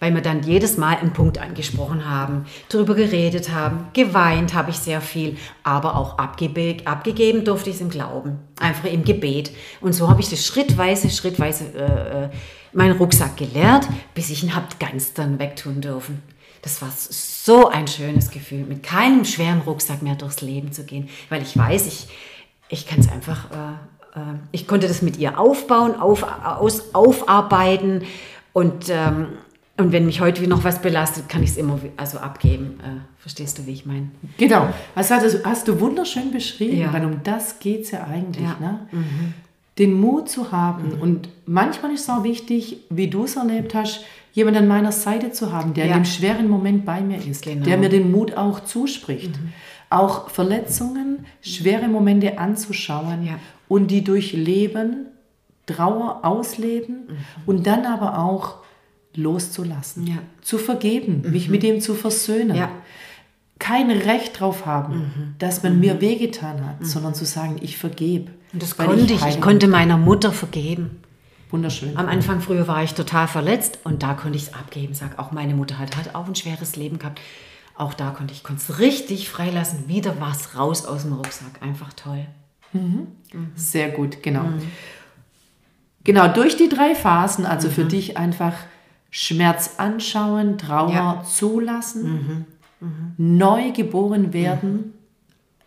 Weil 0.00 0.12
wir 0.12 0.20
dann 0.20 0.42
jedes 0.42 0.76
Mal 0.76 0.98
einen 0.98 1.14
Punkt 1.14 1.38
angesprochen 1.38 2.10
haben, 2.10 2.44
darüber 2.68 2.94
geredet 2.94 3.50
haben, 3.50 3.86
geweint 3.94 4.52
habe 4.52 4.68
ich 4.68 4.76
sehr 4.76 5.00
viel, 5.00 5.38
aber 5.62 5.96
auch 5.96 6.18
abgebe 6.18 6.76
abgegeben 6.84 7.46
durfte 7.46 7.70
ich 7.70 7.76
es 7.76 7.80
im 7.80 7.88
Glauben, 7.88 8.38
einfach 8.60 8.84
im 8.84 9.04
Gebet. 9.04 9.50
Und 9.80 9.94
so 9.94 10.10
habe 10.10 10.20
ich 10.20 10.28
das 10.28 10.44
schrittweise, 10.44 11.08
schrittweise 11.08 11.64
äh, 11.74 12.24
äh, 12.24 12.28
meinen 12.74 12.98
Rucksack 12.98 13.38
geleert, 13.38 13.88
bis 14.12 14.28
ich 14.28 14.42
ihn 14.42 14.54
habe 14.54 14.66
ganz 14.78 15.14
dann 15.14 15.38
wegtun 15.38 15.80
dürfen. 15.80 16.33
Das 16.64 16.80
war 16.80 16.90
so 16.96 17.68
ein 17.68 17.86
schönes 17.86 18.30
Gefühl, 18.30 18.64
mit 18.64 18.82
keinem 18.82 19.26
schweren 19.26 19.60
Rucksack 19.60 20.00
mehr 20.02 20.14
durchs 20.14 20.40
Leben 20.40 20.72
zu 20.72 20.84
gehen, 20.84 21.10
weil 21.28 21.42
ich 21.42 21.56
weiß, 21.56 21.86
ich, 21.86 22.08
ich 22.70 22.86
kann 22.86 23.00
es 23.00 23.10
einfach, 23.12 23.50
äh, 23.50 24.18
äh, 24.18 24.34
ich 24.50 24.66
konnte 24.66 24.88
das 24.88 25.02
mit 25.02 25.18
ihr 25.18 25.38
aufbauen, 25.38 25.94
auf, 25.94 26.22
aus, 26.22 26.94
aufarbeiten 26.94 28.04
und, 28.54 28.86
ähm, 28.88 29.26
und 29.76 29.92
wenn 29.92 30.06
mich 30.06 30.22
heute 30.22 30.46
noch 30.48 30.64
was 30.64 30.80
belastet, 30.80 31.28
kann 31.28 31.42
ich 31.42 31.50
es 31.50 31.56
immer 31.58 31.78
also 31.98 32.18
abgeben. 32.18 32.80
Äh, 32.80 33.00
verstehst 33.20 33.58
du, 33.58 33.66
wie 33.66 33.72
ich 33.72 33.84
meine? 33.84 34.08
Genau, 34.38 34.72
das 34.94 35.10
hast 35.10 35.34
du, 35.34 35.44
hast 35.44 35.68
du 35.68 35.78
wunderschön 35.80 36.30
beschrieben, 36.30 36.78
Ja. 36.78 36.92
weil 36.94 37.04
um 37.04 37.22
das 37.24 37.58
geht 37.58 37.82
es 37.82 37.90
ja 37.90 38.04
eigentlich. 38.04 38.42
Ja. 38.42 38.80
Mhm. 38.90 39.34
Den 39.78 40.00
Mut 40.00 40.28
zu 40.28 40.52
haben. 40.52 40.92
Und 41.00 41.28
manchmal 41.46 41.92
ist 41.92 42.02
es 42.02 42.10
auch 42.10 42.22
wichtig, 42.24 42.78
wie 42.90 43.08
du 43.08 43.24
es 43.24 43.36
erlebt 43.36 43.74
hast, 43.74 44.04
jemanden 44.32 44.60
an 44.60 44.68
meiner 44.68 44.92
Seite 44.92 45.32
zu 45.32 45.52
haben, 45.52 45.74
der 45.74 45.86
Ja. 45.86 45.96
in 45.96 46.02
dem 46.02 46.04
schweren 46.04 46.48
Moment 46.48 46.84
bei 46.84 47.00
mir 47.00 47.18
ist, 47.24 47.42
Genau. 47.44 47.64
der 47.64 47.78
mir 47.78 47.88
den 47.88 48.10
Mut 48.12 48.36
auch 48.36 48.60
zuspricht. 48.60 49.32
Auch 49.90 50.28
Verletzungen, 50.30 51.26
schwere 51.40 51.88
Momente 51.88 52.38
anzuschauen 52.38 53.24
Ja. 53.26 53.38
und 53.68 53.90
die 53.90 54.02
durchleben, 54.04 55.06
Trauer 55.66 56.20
ausleben 56.24 57.08
und 57.46 57.66
dann 57.66 57.86
aber 57.86 58.18
auch 58.18 58.56
loszulassen, 59.14 60.06
Ja. 60.06 60.14
zu 60.42 60.58
vergeben, 60.58 61.22
mich 61.30 61.48
mit 61.48 61.62
dem 61.62 61.80
zu 61.80 61.94
versöhnen 61.94 62.54
Ja. 62.56 62.68
kein 63.58 63.90
Recht 63.90 64.38
drauf 64.40 64.66
haben, 64.66 65.34
dass 65.38 65.62
man 65.62 65.80
mir 65.80 66.00
wehgetan 66.00 66.66
hat, 66.66 66.84
sondern 66.84 67.14
zu 67.14 67.24
sagen, 67.24 67.56
ich 67.62 67.76
vergebe. 67.78 68.30
Und 68.54 68.62
das 68.62 68.78
weil 68.78 68.86
konnte 68.86 69.12
ich. 69.12 69.24
Ich 69.26 69.40
konnte 69.40 69.68
meiner 69.68 69.98
Mutter 69.98 70.32
vergeben. 70.32 71.02
Wunderschön. 71.50 71.96
Am 71.96 72.08
Anfang 72.08 72.40
früher 72.40 72.66
war 72.66 72.82
ich 72.82 72.94
total 72.94 73.28
verletzt 73.28 73.80
und 73.84 74.02
da 74.02 74.14
konnte 74.14 74.36
ich 74.38 74.44
es 74.44 74.54
abgeben. 74.54 74.94
Sag, 74.94 75.18
auch 75.18 75.30
meine 75.30 75.54
Mutter 75.54 75.78
hat, 75.78 75.96
hat 75.96 76.14
auch 76.14 76.26
ein 76.26 76.34
schweres 76.34 76.76
Leben 76.76 76.98
gehabt. 76.98 77.20
auch 77.76 77.94
da 77.94 78.10
konnte 78.10 78.32
ich 78.32 78.42
es 78.48 78.78
richtig 78.78 79.28
freilassen. 79.28 79.88
Wieder 79.88 80.14
was 80.20 80.56
raus 80.56 80.86
aus 80.86 81.02
dem 81.02 81.12
Rucksack. 81.12 81.60
Einfach 81.60 81.92
toll. 81.92 82.26
Mhm. 82.72 83.08
Sehr 83.54 83.90
gut, 83.90 84.22
genau. 84.22 84.44
Mhm. 84.44 84.62
Genau, 86.04 86.28
durch 86.28 86.56
die 86.56 86.68
drei 86.68 86.94
Phasen, 86.94 87.46
also 87.46 87.68
für 87.68 87.84
mhm. 87.84 87.88
dich 87.88 88.16
einfach 88.16 88.54
Schmerz 89.10 89.74
anschauen, 89.78 90.58
Trauer 90.58 90.92
ja. 90.92 91.24
zulassen, 91.24 92.46
mhm. 92.80 92.88
Mhm. 92.88 93.36
neu 93.38 93.72
geboren 93.72 94.32
werden, 94.32 94.93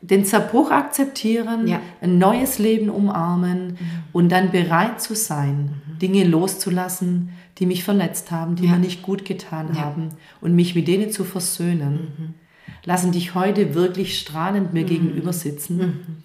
den 0.09 0.25
Zerbruch 0.25 0.71
akzeptieren, 0.71 1.67
ja. 1.67 1.81
ein 2.01 2.17
neues 2.17 2.59
Leben 2.59 2.89
umarmen 2.89 3.77
und 4.13 4.29
dann 4.31 4.51
bereit 4.51 5.01
zu 5.01 5.15
sein, 5.15 5.81
Dinge 6.01 6.23
loszulassen, 6.23 7.29
die 7.57 7.65
mich 7.65 7.83
verletzt 7.83 8.31
haben, 8.31 8.55
die 8.55 8.65
ja. 8.65 8.71
mir 8.71 8.79
nicht 8.79 9.01
gut 9.01 9.25
getan 9.25 9.69
ja. 9.73 9.81
haben 9.81 10.09
und 10.41 10.55
mich 10.55 10.75
mit 10.75 10.87
denen 10.87 11.11
zu 11.11 11.23
versöhnen, 11.23 11.93
mhm. 12.17 12.33
lassen 12.85 13.11
dich 13.11 13.35
heute 13.35 13.73
wirklich 13.73 14.19
strahlend 14.19 14.73
mir 14.73 14.83
mhm. 14.83 14.87
gegenüber 14.87 15.33
sitzen. 15.33 15.77
Mhm. 15.77 16.17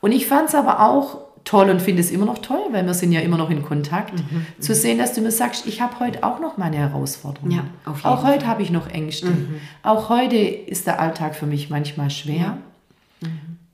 Und 0.00 0.12
ich 0.12 0.26
fand 0.26 0.48
es 0.48 0.54
aber 0.54 0.80
auch 0.80 1.18
toll 1.44 1.70
und 1.70 1.82
finde 1.82 2.00
es 2.00 2.10
immer 2.10 2.26
noch 2.26 2.38
toll, 2.38 2.60
weil 2.70 2.86
wir 2.86 2.94
sind 2.94 3.12
ja 3.12 3.20
immer 3.20 3.36
noch 3.36 3.50
in 3.50 3.62
Kontakt, 3.62 4.14
mhm. 4.14 4.46
zu 4.60 4.74
sehen, 4.74 4.98
dass 4.98 5.12
du 5.12 5.20
mir 5.20 5.30
sagst, 5.30 5.66
ich 5.66 5.80
habe 5.80 5.98
heute 6.00 6.24
auch 6.24 6.40
noch 6.40 6.56
meine 6.56 6.76
Herausforderungen. 6.76 7.52
Ja, 7.52 7.64
auch 8.02 8.24
heute 8.24 8.46
habe 8.46 8.62
ich 8.62 8.70
noch 8.70 8.88
Ängste. 8.88 9.30
Mhm. 9.30 9.56
Auch 9.82 10.08
heute 10.08 10.36
ist 10.36 10.86
der 10.86 11.00
Alltag 11.00 11.34
für 11.34 11.46
mich 11.46 11.70
manchmal 11.70 12.10
schwer. 12.10 12.50
Mhm. 12.50 12.71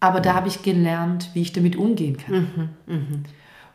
Aber 0.00 0.20
da 0.20 0.34
habe 0.34 0.48
ich 0.48 0.62
gelernt, 0.62 1.30
wie 1.34 1.42
ich 1.42 1.52
damit 1.52 1.76
umgehen 1.76 2.16
kann. 2.16 2.70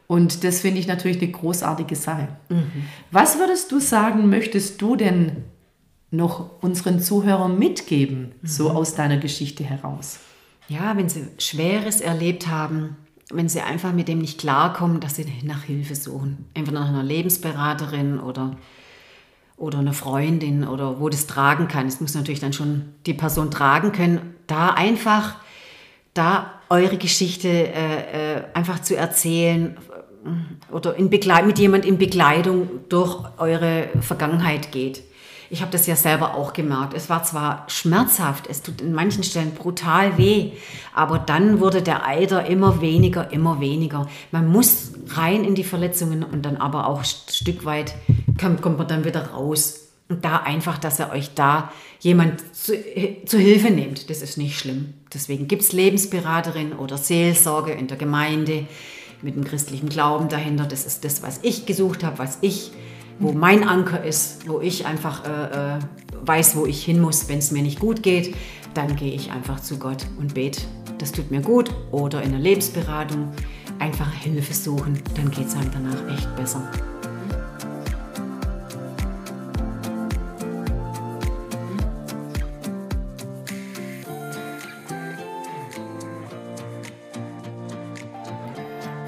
Und 0.07 0.43
das 0.43 0.61
finde 0.61 0.79
ich 0.79 0.87
natürlich 0.87 1.21
eine 1.21 1.31
großartige 1.31 1.95
Sache. 1.95 2.27
Mhm. 2.49 2.63
Was 3.11 3.39
würdest 3.39 3.71
du 3.71 3.79
sagen, 3.79 4.29
möchtest 4.29 4.81
du 4.81 4.95
denn 4.95 5.43
noch 6.11 6.61
unseren 6.61 6.99
Zuhörern 6.99 7.57
mitgeben, 7.57 8.33
mhm. 8.41 8.47
so 8.47 8.69
aus 8.69 8.95
deiner 8.95 9.17
Geschichte 9.17 9.63
heraus? 9.63 10.19
Ja, 10.67 10.95
wenn 10.95 11.09
sie 11.09 11.27
Schweres 11.39 11.99
erlebt 11.99 12.47
haben, 12.47 12.95
wenn 13.31 13.49
sie 13.49 13.61
einfach 13.61 13.93
mit 13.93 14.07
dem 14.07 14.19
nicht 14.19 14.39
klarkommen, 14.39 14.99
dass 14.99 15.15
sie 15.15 15.25
nach 15.43 15.63
Hilfe 15.63 15.95
suchen. 15.95 16.45
Einfach 16.53 16.73
nach 16.73 16.89
einer 16.89 17.03
Lebensberaterin 17.03 18.19
oder, 18.19 18.57
oder 19.57 19.79
einer 19.79 19.93
Freundin 19.93 20.67
oder 20.67 20.99
wo 20.99 21.09
das 21.09 21.27
tragen 21.27 21.67
kann. 21.67 21.87
Es 21.87 21.99
muss 21.99 22.13
natürlich 22.13 22.39
dann 22.39 22.53
schon 22.53 22.93
die 23.05 23.13
Person 23.13 23.49
tragen 23.49 23.91
können. 23.91 24.35
Da 24.47 24.69
einfach, 24.69 25.37
da 26.13 26.59
eure 26.69 26.97
Geschichte 26.97 27.47
äh, 27.47 28.35
äh, 28.35 28.43
einfach 28.53 28.81
zu 28.81 28.95
erzählen, 28.95 29.77
oder 30.71 30.95
in 30.95 31.09
Begleit 31.09 31.45
mit 31.45 31.59
jemand 31.59 31.85
in 31.85 31.97
Begleitung 31.97 32.69
durch 32.89 33.23
eure 33.37 33.89
Vergangenheit 34.01 34.71
geht. 34.71 35.03
Ich 35.49 35.61
habe 35.61 35.71
das 35.71 35.85
ja 35.85 35.95
selber 35.95 36.33
auch 36.33 36.53
gemerkt. 36.53 36.95
Es 36.95 37.09
war 37.09 37.23
zwar 37.23 37.65
schmerzhaft, 37.67 38.47
es 38.49 38.63
tut 38.63 38.81
in 38.81 38.93
manchen 38.93 39.23
Stellen 39.23 39.51
brutal 39.51 40.17
weh, 40.17 40.53
aber 40.95 41.19
dann 41.19 41.59
wurde 41.59 41.83
der 41.83 42.07
Eider 42.07 42.47
immer 42.47 42.81
weniger, 42.81 43.31
immer 43.31 43.59
weniger. 43.59 44.07
Man 44.31 44.47
muss 44.47 44.93
rein 45.09 45.43
in 45.43 45.53
die 45.53 45.63
Verletzungen 45.63 46.23
und 46.23 46.43
dann 46.43 46.57
aber 46.57 46.87
auch 46.87 46.99
ein 46.99 47.05
Stück 47.05 47.65
weit 47.65 47.93
kommt, 48.39 48.63
kommt 48.63 48.79
man 48.79 48.87
dann 48.87 49.05
wieder 49.05 49.27
raus. 49.27 49.89
Und 50.09 50.25
da 50.25 50.37
einfach, 50.37 50.77
dass 50.77 50.99
er 50.99 51.11
euch 51.11 51.33
da 51.33 51.71
jemand 51.99 52.41
zu, 52.55 52.73
zu 53.25 53.37
Hilfe 53.37 53.71
nimmt, 53.71 54.09
das 54.09 54.21
ist 54.21 54.37
nicht 54.37 54.59
schlimm. 54.59 54.93
Deswegen 55.13 55.47
gibt 55.47 55.61
es 55.61 55.71
Lebensberaterin 55.71 56.73
oder 56.73 56.97
Seelsorge 56.97 57.71
in 57.71 57.87
der 57.87 57.97
Gemeinde 57.97 58.67
mit 59.21 59.35
dem 59.35 59.43
christlichen 59.45 59.89
Glauben 59.89 60.27
dahinter. 60.27 60.65
Das 60.65 60.85
ist 60.85 61.05
das, 61.05 61.23
was 61.23 61.39
ich 61.43 61.65
gesucht 61.65 62.03
habe, 62.03 62.19
was 62.19 62.37
ich, 62.41 62.71
wo 63.19 63.31
mein 63.31 63.67
Anker 63.67 64.03
ist, 64.03 64.47
wo 64.47 64.59
ich 64.59 64.85
einfach 64.85 65.23
äh, 65.25 65.77
äh, 65.77 65.79
weiß, 66.25 66.57
wo 66.57 66.65
ich 66.65 66.83
hin 66.83 66.99
muss, 66.99 67.29
wenn 67.29 67.39
es 67.39 67.51
mir 67.51 67.63
nicht 67.63 67.79
gut 67.79 68.03
geht. 68.03 68.35
Dann 68.73 68.95
gehe 68.95 69.13
ich 69.13 69.31
einfach 69.31 69.59
zu 69.59 69.77
Gott 69.77 70.05
und 70.19 70.33
bete, 70.33 70.61
das 70.97 71.11
tut 71.11 71.31
mir 71.31 71.41
gut. 71.41 71.71
Oder 71.91 72.21
in 72.21 72.31
der 72.31 72.39
Lebensberatung 72.39 73.31
einfach 73.79 74.11
Hilfe 74.13 74.53
suchen, 74.53 75.01
dann 75.15 75.31
geht 75.31 75.47
es 75.47 75.55
einem 75.55 75.71
danach 75.71 76.13
echt 76.13 76.35
besser. 76.35 76.69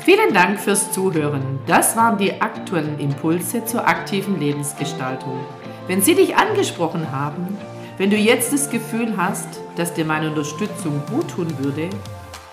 Vielen 0.05 0.35
Dank 0.35 0.59
fürs 0.59 0.91
Zuhören. 0.91 1.57
Das 1.65 1.97
waren 1.97 2.19
die 2.19 2.39
aktuellen 2.39 2.99
Impulse 2.99 3.65
zur 3.65 3.87
aktiven 3.87 4.39
Lebensgestaltung. 4.39 5.43
Wenn 5.87 6.03
sie 6.03 6.13
dich 6.13 6.35
angesprochen 6.35 7.11
haben, 7.11 7.57
wenn 7.97 8.11
du 8.11 8.15
jetzt 8.15 8.53
das 8.53 8.69
Gefühl 8.69 9.17
hast, 9.17 9.47
dass 9.77 9.95
dir 9.95 10.05
meine 10.05 10.29
Unterstützung 10.29 11.01
gut 11.09 11.31
tun 11.31 11.57
würde, 11.57 11.89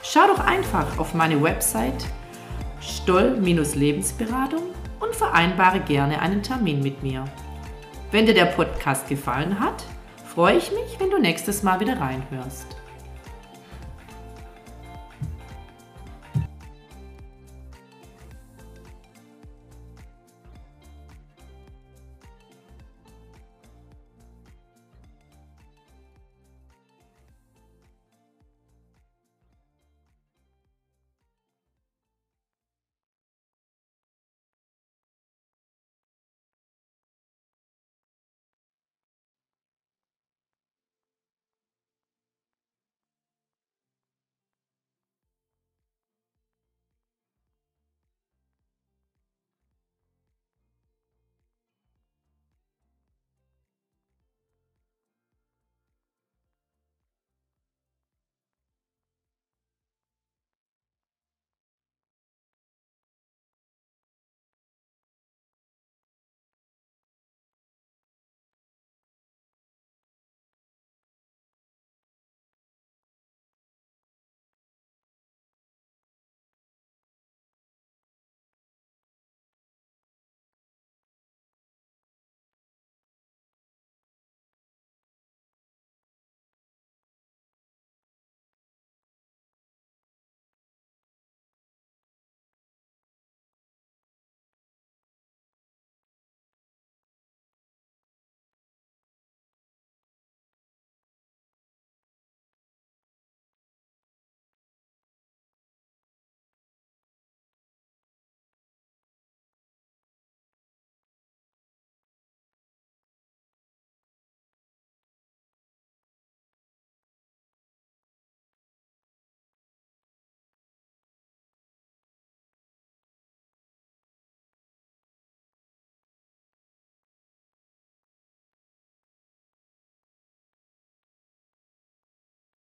schau 0.03 0.27
doch 0.29 0.38
einfach 0.38 0.97
auf 0.97 1.12
meine 1.12 1.43
Website 1.43 2.07
stoll-lebensberatung 2.81 4.62
und 5.01 5.15
vereinbare 5.15 5.81
gerne 5.81 6.23
einen 6.23 6.43
Termin 6.43 6.83
mit 6.83 7.03
mir. 7.03 7.27
Wenn 8.12 8.25
dir 8.25 8.35
der 8.35 8.47
Podcast 8.47 9.11
gefallen 9.11 9.61
hat, 9.61 9.85
freue 10.25 10.57
ich 10.57 10.71
mich, 10.71 10.99
wenn 10.99 11.11
du 11.11 11.19
nächstes 11.19 11.62
Mal 11.62 11.81
wieder 11.81 12.01
reinhörst. 12.01 12.82